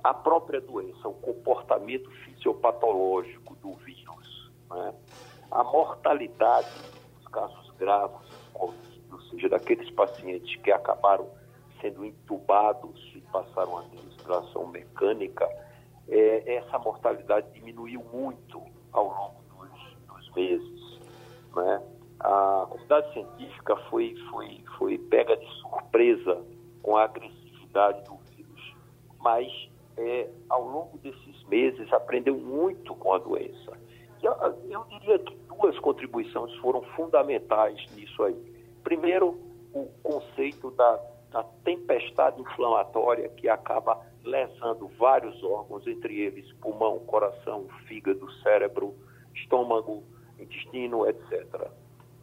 [0.03, 4.95] a própria doença, o comportamento fisiopatológico do vírus, né?
[5.51, 6.71] a mortalidade
[7.17, 8.73] dos casos graves, ou
[9.31, 11.29] seja, daqueles pacientes que acabaram
[11.81, 15.49] sendo entubados e passaram a respiração mecânica,
[16.09, 18.62] é, essa mortalidade diminuiu muito
[18.93, 21.01] ao longo dos, dos meses.
[21.55, 21.83] Né?
[22.21, 26.45] A comunidade científica foi, foi, foi pega de surpresa
[26.83, 28.77] com a agressividade do vírus,
[29.19, 29.72] mas
[30.03, 33.73] é, ao longo desses meses, aprendeu muito com a doença.
[34.23, 34.33] E eu,
[34.69, 38.37] eu diria que duas contribuições foram fundamentais nisso aí.
[38.83, 39.38] Primeiro,
[39.73, 47.67] o conceito da, da tempestade inflamatória que acaba lesando vários órgãos, entre eles pulmão, coração,
[47.87, 48.95] fígado, cérebro,
[49.35, 50.03] estômago,
[50.38, 51.71] intestino, etc.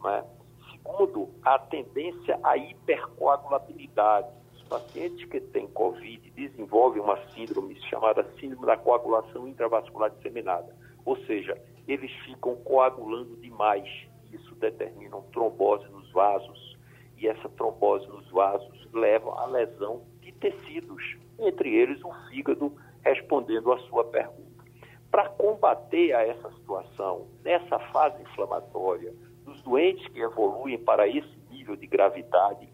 [0.02, 0.24] Né?
[0.70, 4.39] Segundo, a tendência à hipercoagulabilidade
[4.70, 10.74] pacientes que têm Covid desenvolvem uma síndrome chamada síndrome da coagulação intravascular disseminada.
[11.04, 13.88] Ou seja, eles ficam coagulando demais.
[14.32, 16.78] Isso determina trombose nos vasos.
[17.18, 23.72] E essa trombose nos vasos leva à lesão de tecidos, entre eles o fígado, respondendo
[23.72, 24.64] à sua pergunta.
[25.10, 29.12] Para combater a essa situação, nessa fase inflamatória,
[29.44, 32.68] dos doentes que evoluem para esse nível de gravidade,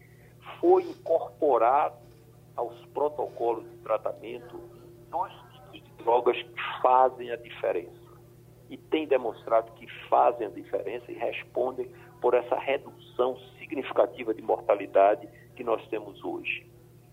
[0.59, 1.95] foi incorporado
[2.55, 4.59] aos protocolos de tratamento
[5.09, 5.31] dois
[5.71, 8.07] tipos de drogas que fazem a diferença.
[8.69, 11.89] E tem demonstrado que fazem a diferença e respondem
[12.19, 16.65] por essa redução significativa de mortalidade que nós temos hoje,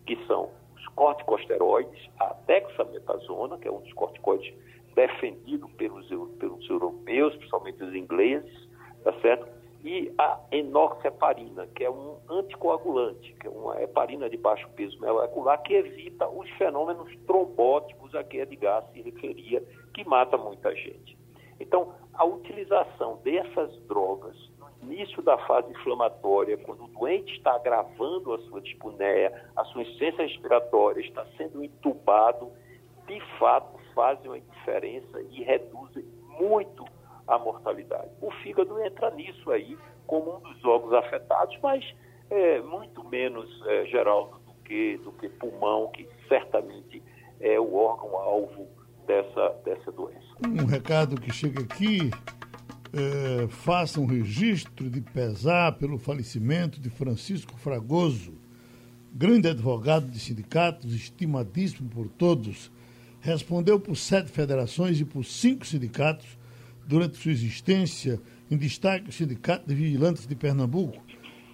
[0.07, 4.52] que são os corticosteroides, a dexametasona, que é um dos corticoides
[4.94, 8.68] defendido pelos, pelos europeus, principalmente os ingleses,
[9.02, 9.53] tá certo?
[9.84, 15.62] E a enoxeparina, que é um anticoagulante, que é uma heparina de baixo peso molecular
[15.62, 21.18] que evita os fenômenos trombóticos a que Edgar se referia, que mata muita gente.
[21.60, 28.32] Então, a utilização dessas drogas no início da fase inflamatória, quando o doente está agravando
[28.32, 32.50] a sua dispneia, a sua insuficiência respiratória, está sendo entubado,
[33.06, 36.04] de fato fazem uma diferença e reduzem
[36.40, 36.84] muito
[37.26, 38.10] a mortalidade.
[38.20, 41.84] O fígado entra nisso aí como um dos órgãos afetados, mas
[42.30, 47.02] é muito menos, é, do que, do que pulmão, que certamente
[47.40, 48.66] é o órgão-alvo
[49.06, 50.24] dessa, dessa doença.
[50.46, 52.10] Um recado que chega aqui,
[52.92, 58.34] é, faça um registro de pesar pelo falecimento de Francisco Fragoso,
[59.12, 62.70] grande advogado de sindicatos, estimadíssimo por todos,
[63.20, 66.38] respondeu por sete federações e por cinco sindicatos
[66.86, 68.20] durante sua existência,
[68.50, 71.02] em destaque o Sindicato de Vigilantes de Pernambuco.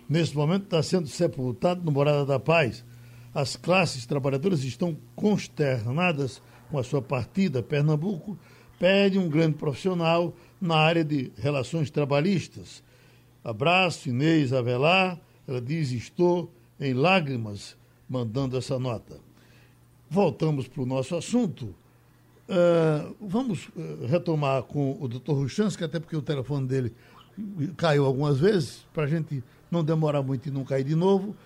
[0.09, 2.85] Nesse momento está sendo sepultado no Morada da Paz.
[3.33, 7.63] As classes trabalhadoras estão consternadas com a sua partida.
[7.63, 8.37] Pernambuco
[8.79, 12.83] pede um grande profissional na área de relações trabalhistas.
[13.45, 15.21] Abraço, Inês Avelar.
[15.47, 17.77] Ela diz: Estou em lágrimas
[18.09, 19.21] mandando essa nota.
[20.09, 21.73] Voltamos para o nosso assunto.
[22.51, 26.93] Uh, vamos uh, retomar com o doutor Ruchansky, até porque o telefone dele
[27.77, 31.37] caiu algumas vezes, para a gente não demorar muito e não cair de novo.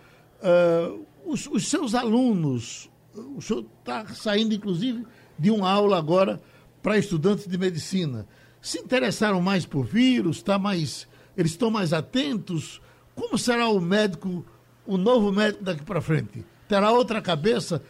[0.40, 5.04] Uh, os, os, seus alunos, o senhor está saindo, inclusive,
[5.38, 6.40] de uma aula agora
[6.82, 8.26] para estudantes de medicina.
[8.62, 12.80] Se interessaram mais por vírus, tá mais, eles estão mais atentos?
[13.14, 14.42] Como será o médico,
[14.86, 16.46] o novo médico daqui para frente?
[16.66, 17.82] Terá outra cabeça?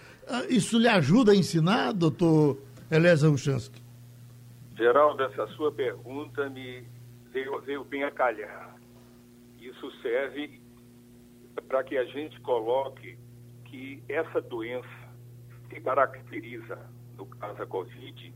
[0.48, 2.58] Isso lhe ajuda a ensinar, doutor
[2.94, 3.82] Eliezer Uchansky.
[4.76, 6.86] Geraldo, essa sua pergunta me
[7.32, 8.76] veio, veio bem a calhar.
[9.58, 10.60] Isso serve
[11.66, 13.18] para que a gente coloque
[13.64, 14.88] que essa doença
[15.68, 16.78] se caracteriza,
[17.16, 18.32] no caso da Covid,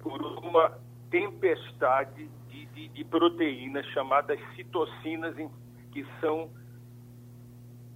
[0.00, 0.76] por uma
[1.08, 5.36] tempestade de, de, de proteínas chamadas citocinas,
[5.92, 6.50] que são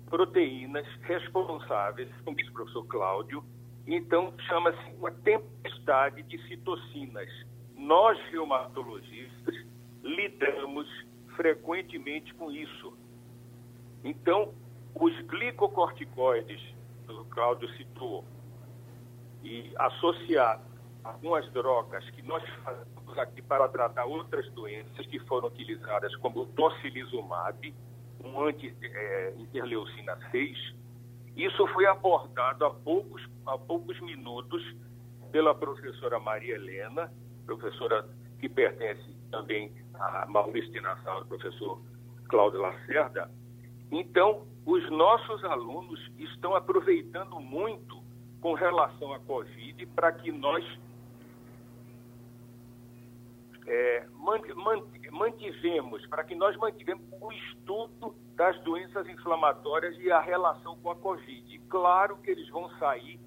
[0.08, 3.44] proteínas responsáveis, como disse o professor Cláudio,
[3.86, 7.28] então, chama-se uma tempestade de citocinas.
[7.76, 9.54] Nós, reumatologistas,
[10.02, 10.88] lidamos
[11.36, 12.96] frequentemente com isso.
[14.02, 14.54] Então,
[14.94, 16.60] os glicocorticoides,
[17.06, 18.24] que o Cláudio citou,
[19.42, 20.64] e associados
[21.04, 26.40] a algumas drogas que nós fazemos aqui para tratar outras doenças que foram utilizadas, como
[26.40, 27.74] o tocilizumab,
[28.24, 30.74] um anti-interleucina eh, 6,
[31.36, 34.62] isso foi abordado há poucos, há poucos minutos
[35.30, 37.12] pela professora Maria Helena,
[37.44, 41.80] professora que pertence também a Maurício de Nassau, o professor
[42.28, 43.30] Cláudio Lacerda.
[43.90, 48.02] Então, os nossos alunos estão aproveitando muito
[48.40, 50.64] com relação à Covid para que nós
[53.66, 54.06] é,
[55.10, 60.96] mantivemos, para que nós mantivemos o estudo das doenças inflamatórias e a relação com a
[60.96, 61.58] Covid.
[61.68, 63.18] Claro que eles vão sair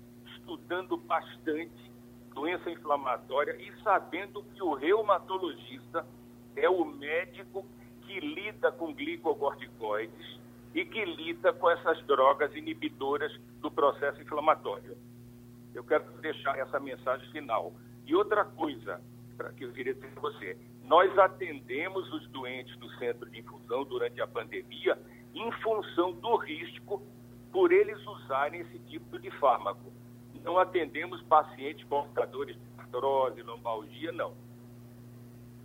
[0.48, 1.92] estudando bastante
[2.34, 6.08] doença inflamatória e sabendo que o reumatologista
[6.56, 7.66] é o médico
[8.04, 10.40] que lida com glicocorticoides
[10.74, 14.98] e que lida com essas drogas inibidoras do processo inflamatório.
[15.74, 17.74] Eu quero deixar essa mensagem final.
[18.06, 19.02] E outra coisa,
[19.58, 24.22] que eu queria dizer para você, nós atendemos os doentes do centro de infusão durante
[24.22, 24.98] a pandemia
[25.36, 27.04] em função do risco
[27.52, 29.92] por eles usarem esse tipo de fármaco.
[30.48, 34.32] Não atendemos pacientes portadores de artrose, lombalgia, não.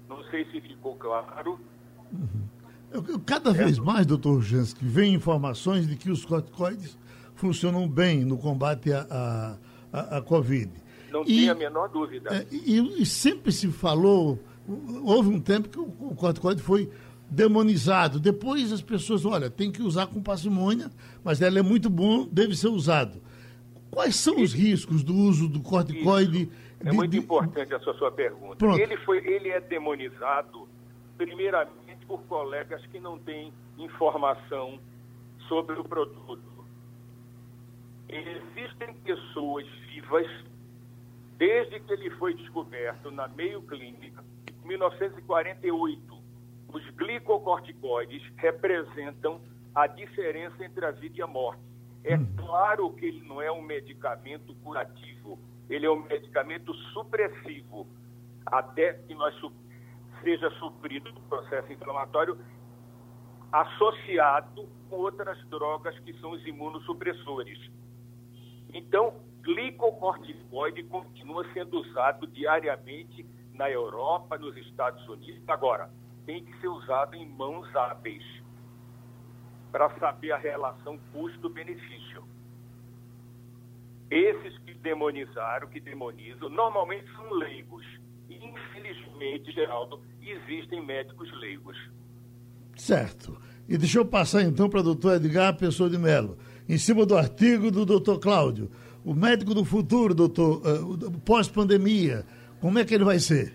[0.08, 1.60] Não sei se ficou claro.
[2.12, 3.20] Uhum.
[3.24, 6.98] Cada vez mais, doutor Jansky, vem informações de que os corticoides
[7.36, 9.56] funcionam bem no combate à,
[9.92, 10.72] à, à Covid.
[11.12, 12.34] Não e, tem a menor dúvida.
[12.34, 14.40] É, e, e sempre se falou
[15.04, 16.90] houve um tempo que o corticoide foi
[17.30, 18.18] demonizado.
[18.18, 20.90] Depois as pessoas, olha, tem que usar com parcimônia,
[21.22, 23.22] mas ela é muito bom, deve ser usado.
[23.92, 27.18] Quais são os riscos do uso do corticoide É muito de...
[27.18, 28.56] importante essa sua pergunta.
[28.56, 28.80] Pronto.
[28.80, 30.66] Ele, foi, ele é demonizado,
[31.18, 34.80] primeiramente, por colegas que não têm informação
[35.46, 36.40] sobre o produto.
[38.08, 40.26] Existem pessoas vivas,
[41.36, 44.24] desde que ele foi descoberto na meio clínica,
[44.64, 46.00] em 1948.
[46.72, 49.38] Os glicocorticoides representam
[49.74, 51.71] a diferença entre a vida e a morte.
[52.04, 52.26] É hum.
[52.36, 55.38] claro que ele não é um medicamento curativo,
[55.68, 57.86] ele é um medicamento supressivo,
[58.46, 59.34] até que nós
[60.22, 62.38] seja suprido o processo inflamatório
[63.50, 67.58] associado com outras drogas que são os imunossupressores.
[68.72, 75.42] Então, glicocorticoide continua sendo usado diariamente na Europa, nos Estados Unidos.
[75.48, 75.90] Agora,
[76.24, 78.24] tem que ser usado em mãos hábeis
[79.72, 82.22] para saber a relação custo-benefício.
[84.10, 87.82] Esses que demonizaram, que demonizam, normalmente são leigos.
[88.28, 91.76] E, infelizmente, Geraldo, existem médicos leigos.
[92.76, 93.40] Certo.
[93.66, 96.36] E deixa eu passar então para o doutor Edgar Pessoa de Mello,
[96.68, 98.70] em cima do artigo do doutor Cláudio.
[99.02, 102.26] O médico do futuro, doutor, uh, pós-pandemia,
[102.60, 103.54] como é que ele vai ser?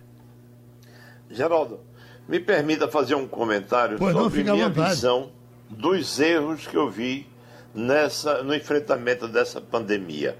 [1.29, 1.79] Geraldo,
[2.27, 5.36] me permita fazer um comentário pois sobre não, minha visão
[5.69, 7.27] dos erros que eu vi
[7.73, 10.37] nessa, no enfrentamento dessa pandemia.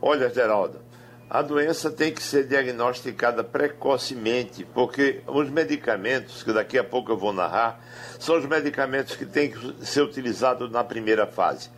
[0.00, 0.80] Olha, Geraldo,
[1.28, 7.16] a doença tem que ser diagnosticada precocemente, porque os medicamentos, que daqui a pouco eu
[7.16, 7.80] vou narrar,
[8.18, 11.70] são os medicamentos que têm que ser utilizados na primeira fase.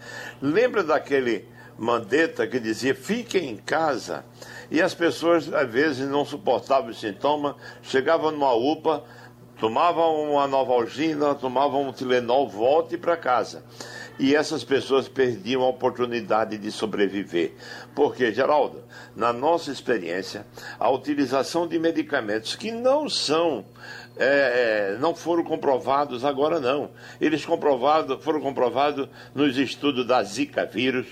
[0.42, 4.24] Lembra daquele mandeta que dizia fiquem em casa?
[4.70, 9.04] E as pessoas, às vezes, não suportavam os sintomas, chegavam numa UPA,
[9.58, 13.62] tomavam uma novalgina, tomavam um Tilenol, volte para casa
[14.18, 17.54] e essas pessoas perdiam a oportunidade de sobreviver.
[17.94, 18.82] Porque, Geraldo,
[19.14, 20.46] na nossa experiência,
[20.78, 23.64] a utilização de medicamentos que não são
[24.18, 26.90] é, é, não foram comprovados agora não.
[27.20, 31.06] Eles comprovado, foram comprovados nos estudos da Zika vírus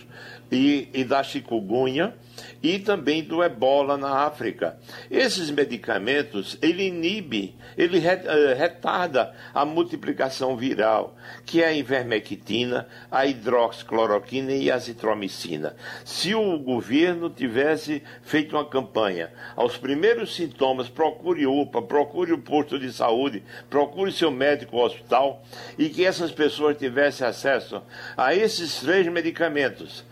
[0.51, 2.15] e, e da chikungunya
[2.63, 4.79] e também do ebola na África.
[5.11, 13.27] Esses medicamentos, ele inibe, ele eh, retarda a multiplicação viral, que é a ivermectina, a
[13.27, 15.77] hidroxicloroquina e a azitromicina.
[16.05, 22.79] Se o governo tivesse feito uma campanha, aos primeiros sintomas, procure UPA, procure o posto
[22.79, 25.45] de saúde, procure seu médico ou hospital,
[25.79, 27.83] e que essas pessoas tivessem acesso
[28.17, 30.05] a esses três medicamentos,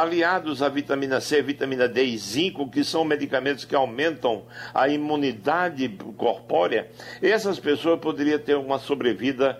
[0.00, 5.88] aliados à vitamina C, vitamina D e zinco, que são medicamentos que aumentam a imunidade
[6.16, 6.90] corpórea,
[7.22, 9.58] essas pessoas poderiam ter uma sobrevida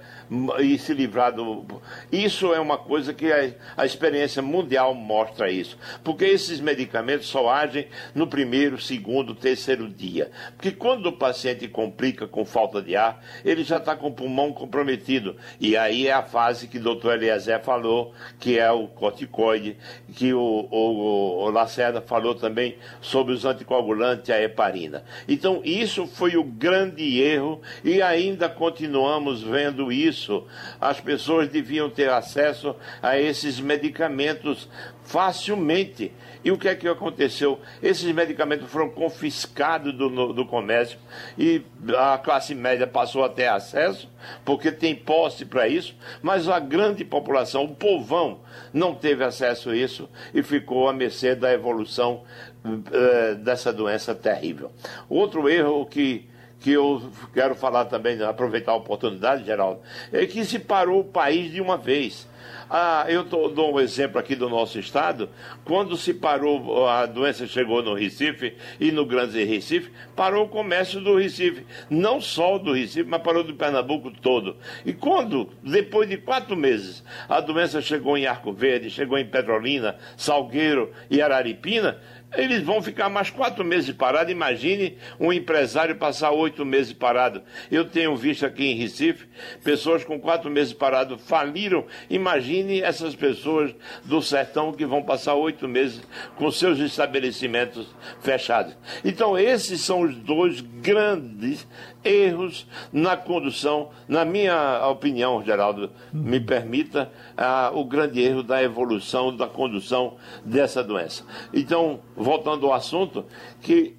[0.61, 1.65] e se livrar do.
[2.11, 5.79] Isso é uma coisa que a, a experiência mundial mostra isso.
[6.03, 10.31] Porque esses medicamentos só agem no primeiro, segundo, terceiro dia.
[10.57, 14.53] Porque quando o paciente complica com falta de ar, ele já está com o pulmão
[14.53, 15.37] comprometido.
[15.61, 19.77] E aí é a fase que o doutor Eliezer falou, que é o corticoide,
[20.15, 25.05] que o, o, o Lacerda falou também sobre os anticoagulantes e a heparina.
[25.29, 30.47] Então, isso foi o grande erro e ainda continuamos vendo isso isso,
[30.81, 34.69] as pessoas deviam ter acesso a esses medicamentos
[35.03, 36.13] facilmente.
[36.43, 37.61] E o que é que aconteceu?
[37.83, 40.99] Esses medicamentos foram confiscados do, do comércio
[41.39, 41.63] e
[41.97, 44.09] a classe média passou a ter acesso,
[44.45, 48.41] porque tem posse para isso, mas a grande população, o povão,
[48.73, 52.23] não teve acesso a isso e ficou à mercê da evolução
[52.65, 54.71] uh, dessa doença terrível.
[55.09, 56.29] Outro erro que
[56.65, 61.53] que eu quero falar também, aproveitar a oportunidade, Geraldo, é que se parou o país
[61.53, 62.27] de uma vez.
[62.71, 65.29] Ah, eu tô, dou um exemplo aqui do nosso estado.
[65.65, 71.03] Quando se parou, a doença chegou no Recife e no Grande Recife, parou o comércio
[71.03, 71.67] do Recife.
[71.91, 74.57] Não só do Recife, mas parou do Pernambuco todo.
[74.87, 79.97] E quando, depois de quatro meses, a doença chegou em Arco Verde, chegou em Petrolina,
[80.17, 82.01] Salgueiro e Araripina,
[82.37, 84.33] eles vão ficar mais quatro meses parados.
[84.33, 87.43] Imagine um empresário passar oito meses parado.
[87.71, 89.27] Eu tenho visto aqui em Recife
[89.63, 91.85] pessoas com quatro meses parados faliram.
[92.09, 93.75] Imagine essas pessoas
[94.05, 96.03] do sertão que vão passar oito meses
[96.37, 97.87] com seus estabelecimentos
[98.21, 98.77] fechados.
[99.05, 101.67] Então, esses são os dois grandes
[102.05, 109.35] erros na condução, na minha opinião, Geraldo, me permita, ah, o grande erro da evolução,
[109.35, 111.25] da condução dessa doença.
[111.53, 113.25] Então, voltando ao assunto,
[113.61, 113.95] que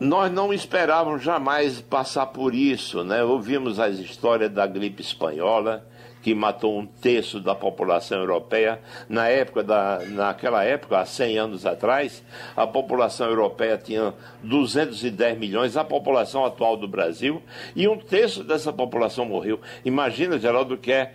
[0.00, 3.22] nós não esperávamos jamais passar por isso, né?
[3.22, 5.86] Ouvimos as histórias da gripe espanhola,
[6.20, 8.80] que matou um terço da população europeia.
[9.10, 12.24] Na época da, naquela época, há 100 anos atrás,
[12.56, 17.42] a população europeia tinha 210 milhões, a população atual do Brasil,
[17.76, 19.60] e um terço dessa população morreu.
[19.84, 21.12] Imagina, Geraldo, que é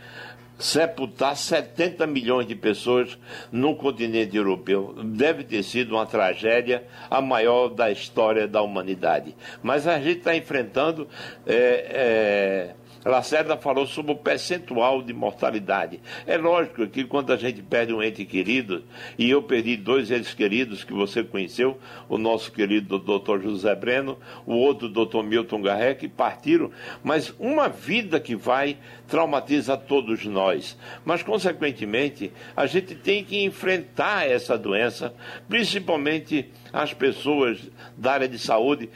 [0.59, 3.17] sepultar 70 milhões de pessoas
[3.49, 4.93] no continente europeu.
[5.03, 9.35] Deve ter sido uma tragédia a maior da história da humanidade.
[9.63, 11.07] Mas a gente está enfrentando
[11.47, 16.01] é, é, Lacerda falou sobre o percentual de mortalidade.
[16.27, 18.83] É lógico que quando a gente perde um ente querido,
[19.17, 21.79] e eu perdi dois entes queridos que você conheceu,
[22.09, 26.71] o nosso querido doutor José Breno, o outro doutor Milton Garré, que partiram,
[27.03, 28.77] mas uma vida que vai
[29.07, 30.77] traumatiza todos nós.
[31.03, 35.13] Mas, consequentemente, a gente tem que enfrentar essa doença,
[35.47, 37.59] principalmente as pessoas
[37.97, 38.89] da área de saúde,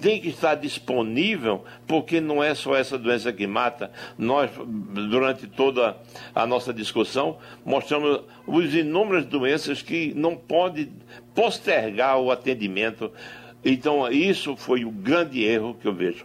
[0.00, 3.90] tem que estar disponível, porque não é só essa doença que mata.
[4.16, 5.96] Nós, durante toda
[6.34, 10.90] a nossa discussão, mostramos as inúmeras doenças que não pode
[11.34, 13.10] postergar o atendimento.
[13.64, 16.24] Então, isso foi o grande erro que eu vejo.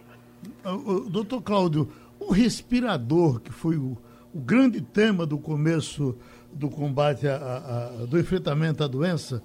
[1.08, 3.98] Doutor Cláudio, o respirador, que foi o,
[4.32, 6.16] o grande tema do começo
[6.52, 9.42] do combate, a, a, do enfrentamento à doença,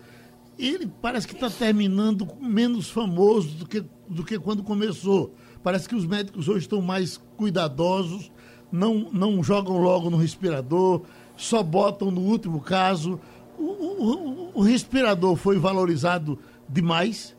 [0.67, 5.33] ele parece que está terminando menos famoso do que, do que quando começou.
[5.63, 8.31] Parece que os médicos hoje estão mais cuidadosos,
[8.71, 11.03] não, não jogam logo no respirador,
[11.37, 13.19] só botam no último caso.
[13.57, 16.37] O, o, o respirador foi valorizado
[16.67, 17.37] demais?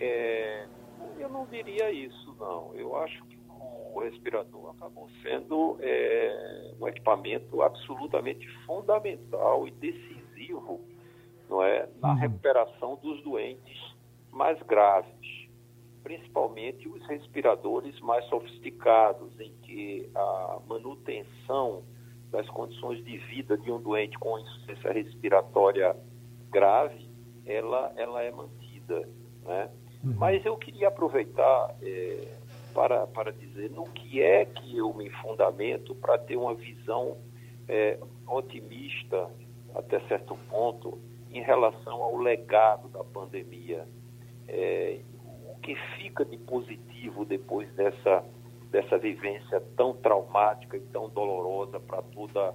[0.00, 0.66] É,
[1.18, 2.74] eu não diria isso, não.
[2.74, 3.38] Eu acho que
[3.94, 10.80] o respirador acabou sendo é, um equipamento absolutamente fundamental e decisivo
[11.52, 12.14] não é, na uhum.
[12.14, 13.94] recuperação dos doentes
[14.32, 15.48] mais graves,
[16.02, 21.84] principalmente os respiradores mais sofisticados, em que a manutenção
[22.30, 25.94] das condições de vida de um doente com insuficiência respiratória
[26.50, 27.06] grave,
[27.44, 29.06] ela, ela é mantida,
[29.44, 29.70] né?
[30.02, 30.14] Uhum.
[30.16, 32.38] Mas eu queria aproveitar é,
[32.72, 37.18] para, para dizer no que é que eu me fundamento para ter uma visão
[37.68, 39.30] é, otimista
[39.74, 40.98] até certo ponto
[41.32, 43.86] em relação ao legado da pandemia.
[44.48, 45.00] É,
[45.46, 48.24] o que fica de positivo depois dessa,
[48.70, 52.54] dessa vivência tão traumática e tão dolorosa para toda,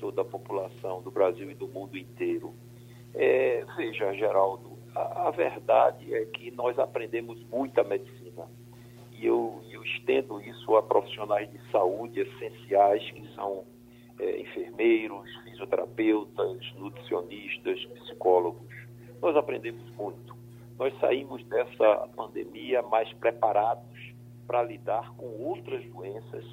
[0.00, 2.54] toda a população do Brasil e do mundo inteiro?
[3.14, 8.48] É, veja, Geraldo, a, a, verdade é que nós aprendemos muita medicina.
[9.12, 13.64] E eu, eu estendo isso a profissionais de saúde essenciais, que são
[14.22, 18.72] é, enfermeiros, fisioterapeutas, nutricionistas, psicólogos.
[19.20, 20.36] Nós aprendemos muito.
[20.78, 24.14] Nós saímos dessa pandemia mais preparados
[24.46, 26.44] para lidar com outras doenças,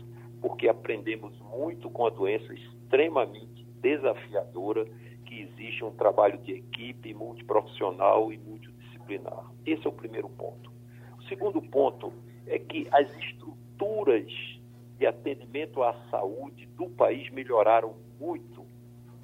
[0.41, 4.85] porque aprendemos muito com a doença extremamente desafiadora,
[5.25, 9.45] que existe um trabalho de equipe multiprofissional e multidisciplinar.
[9.63, 10.71] Esse é o primeiro ponto.
[11.19, 12.11] O segundo ponto
[12.47, 14.58] é que as estruturas
[14.99, 18.65] de atendimento à saúde do país melhoraram muito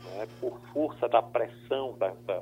[0.06, 2.42] né, por força da pressão da, da,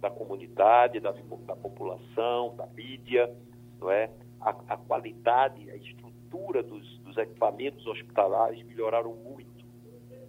[0.00, 3.32] da comunidade, da, da, população, da mídia,
[3.80, 4.10] não é?
[4.40, 9.64] a, a qualidade, a estrutura dos, dos, equipamentos hospitalares melhoraram muito.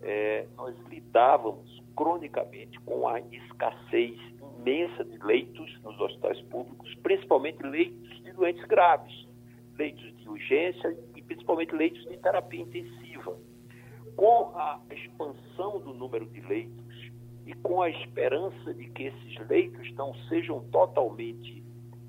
[0.03, 4.19] É, nós lidávamos cronicamente com a escassez
[4.59, 9.27] imensa de leitos nos hospitais públicos, principalmente leitos de doentes graves,
[9.77, 13.37] leitos de urgência e principalmente leitos de terapia intensiva
[14.15, 17.11] com a expansão do número de leitos
[17.45, 21.63] e com a esperança de que esses leitos não sejam totalmente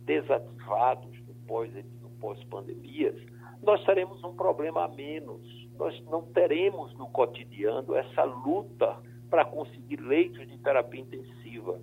[0.05, 5.43] desativados no pós-pandemias, pós nós teremos um problema a menos.
[5.77, 8.97] Nós não teremos no cotidiano essa luta
[9.29, 11.81] para conseguir leitos de terapia intensiva.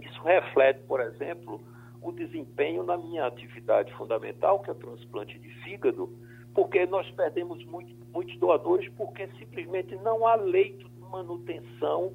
[0.00, 1.60] Isso reflete, por exemplo,
[2.00, 6.10] o desempenho na minha atividade fundamental, que é o transplante de fígado,
[6.56, 12.14] porque nós perdemos muito, muitos doadores porque simplesmente não há leito de manutenção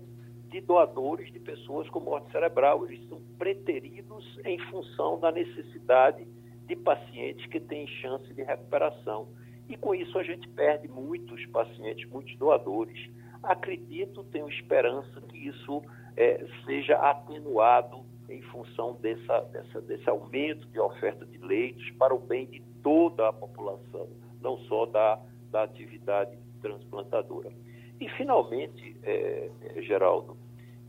[0.50, 2.84] de doadores de pessoas com morte cerebral.
[2.88, 6.26] Eles são preteridos em função da necessidade
[6.66, 9.28] de pacientes que têm chance de recuperação.
[9.70, 12.98] E com isso a gente perde muitos pacientes, muitos doadores.
[13.44, 15.84] Acredito, tenho esperança que isso
[16.18, 22.20] é, seja atenuado em função dessa, dessa, desse aumento de oferta de leitos para o
[22.20, 24.10] bem de toda a população
[24.42, 25.20] não só da,
[25.52, 27.52] da atividade transplantadora.
[28.00, 29.50] E, finalmente, é,
[29.82, 30.38] Geraldo,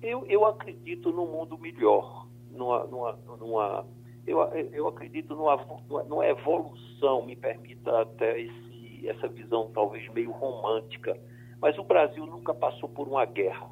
[0.03, 3.87] eu, eu acredito num mundo melhor, numa, numa, numa
[4.27, 4.41] eu,
[4.73, 5.57] eu acredito numa,
[6.05, 11.19] numa evolução, me permita até esse, essa visão talvez meio romântica,
[11.61, 13.69] mas o Brasil nunca passou por uma guerra,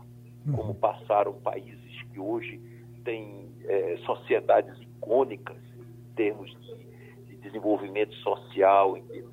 [0.47, 0.57] uhum.
[0.57, 2.61] como passaram países que hoje
[3.05, 9.30] têm é, sociedades icônicas em termos de, de, desenvolvimento social, em termos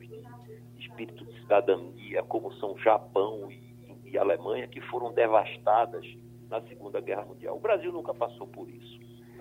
[0.98, 6.06] espírito de cidadania, como são Japão e, e Alemanha, que foram devastadas
[6.50, 7.58] na Segunda Guerra Mundial.
[7.58, 9.00] O Brasil nunca passou por isso.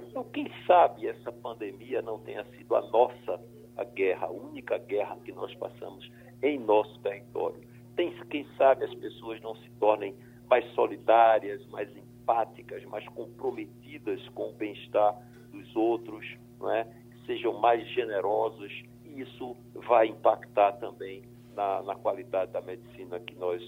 [0.08, 3.40] Então, quem sabe essa pandemia não tenha sido a nossa
[3.76, 6.10] a guerra, a única guerra que nós passamos
[6.42, 7.60] em nosso território.
[7.94, 10.14] Tem, quem sabe as pessoas não se tornem
[10.48, 15.14] mais solidárias, mais empáticas, mais comprometidas com o bem-estar
[15.52, 16.24] dos outros,
[16.58, 16.86] não é?
[17.26, 18.72] sejam mais generosos,
[19.04, 21.22] e isso vai impactar também
[21.56, 23.62] na, na qualidade da medicina que nós,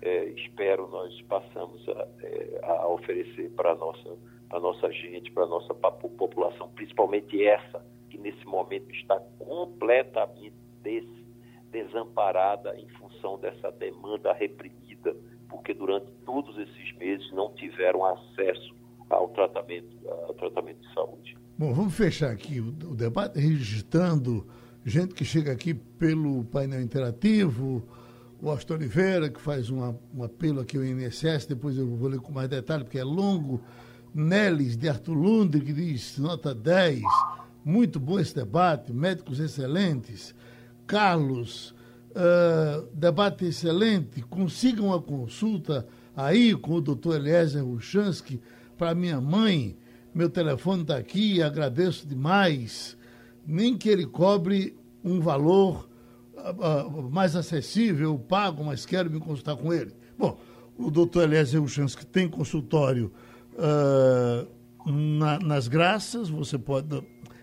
[0.00, 4.16] é, espero, nós passamos a, é, a oferecer para a nossa,
[4.50, 11.04] a nossa gente, para a nossa população, principalmente essa que nesse momento está completamente des,
[11.70, 15.16] desamparada em função dessa demanda reprimida,
[15.48, 18.74] porque durante todos esses meses não tiveram acesso
[19.10, 21.36] ao tratamento, ao tratamento de saúde.
[21.58, 24.46] Bom, vamos fechar aqui o, o debate registrando
[24.84, 27.82] gente que chega aqui pelo painel interativo,
[28.40, 32.20] o Austin Oliveira, que faz uma, um apelo aqui ao INSS, depois eu vou ler
[32.20, 33.60] com mais detalhe, porque é longo.
[34.14, 37.00] Nelis de Arthur Lund, que diz nota 10.
[37.64, 40.34] Muito bom esse debate, médicos excelentes.
[40.86, 41.74] Carlos,
[42.10, 44.20] uh, debate excelente.
[44.22, 48.40] Consigam uma consulta aí com o doutor Eliezer Ruchansky
[48.76, 49.78] para minha mãe.
[50.14, 52.98] Meu telefone está aqui, agradeço demais.
[53.46, 55.88] Nem que ele cobre um valor
[56.34, 59.92] uh, uh, mais acessível, pago, mas quero me consultar com ele.
[60.18, 60.38] Bom,
[60.78, 63.12] o doutor Eliezer Ruchansky tem consultório
[64.86, 67.02] na, nas graças, você pode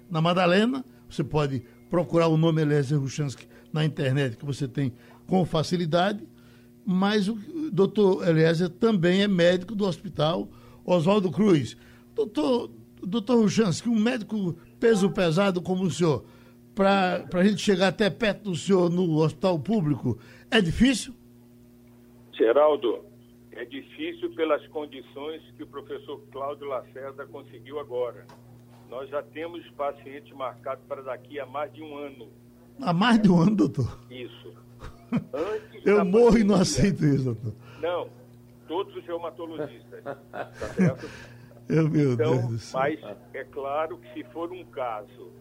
[0.10, 0.84] na Madalena.
[1.10, 4.94] Você pode procurar o nome Eliezer Ruchansky na internet, que você tem
[5.28, 6.28] com facilidade.
[6.86, 7.38] Mas o
[7.72, 10.50] doutor Eliezer também é médico do hospital
[10.84, 11.78] Oswaldo Cruz.
[12.16, 12.72] Doutor,
[13.04, 16.24] doutor Ruchansky, um médico peso pesado como o senhor,
[16.74, 20.18] para a gente chegar até perto do senhor no hospital público,
[20.50, 21.14] é difícil?
[22.34, 23.04] Geraldo,
[23.52, 28.26] é difícil pelas condições que o professor Cláudio Lacerda conseguiu agora.
[28.90, 32.30] Nós já temos paciente marcado para daqui a mais de um ano.
[32.82, 34.00] Há mais de um ano, doutor?
[34.10, 34.54] Isso.
[35.12, 37.54] Antes Eu morro pandemia, e não aceito isso, doutor.
[37.82, 38.10] Não,
[38.68, 40.04] todos os reumatologistas.
[40.04, 41.10] tá certo?
[41.72, 42.80] Eu, meu então, Deus do céu.
[42.80, 45.32] Mas é claro que se for um caso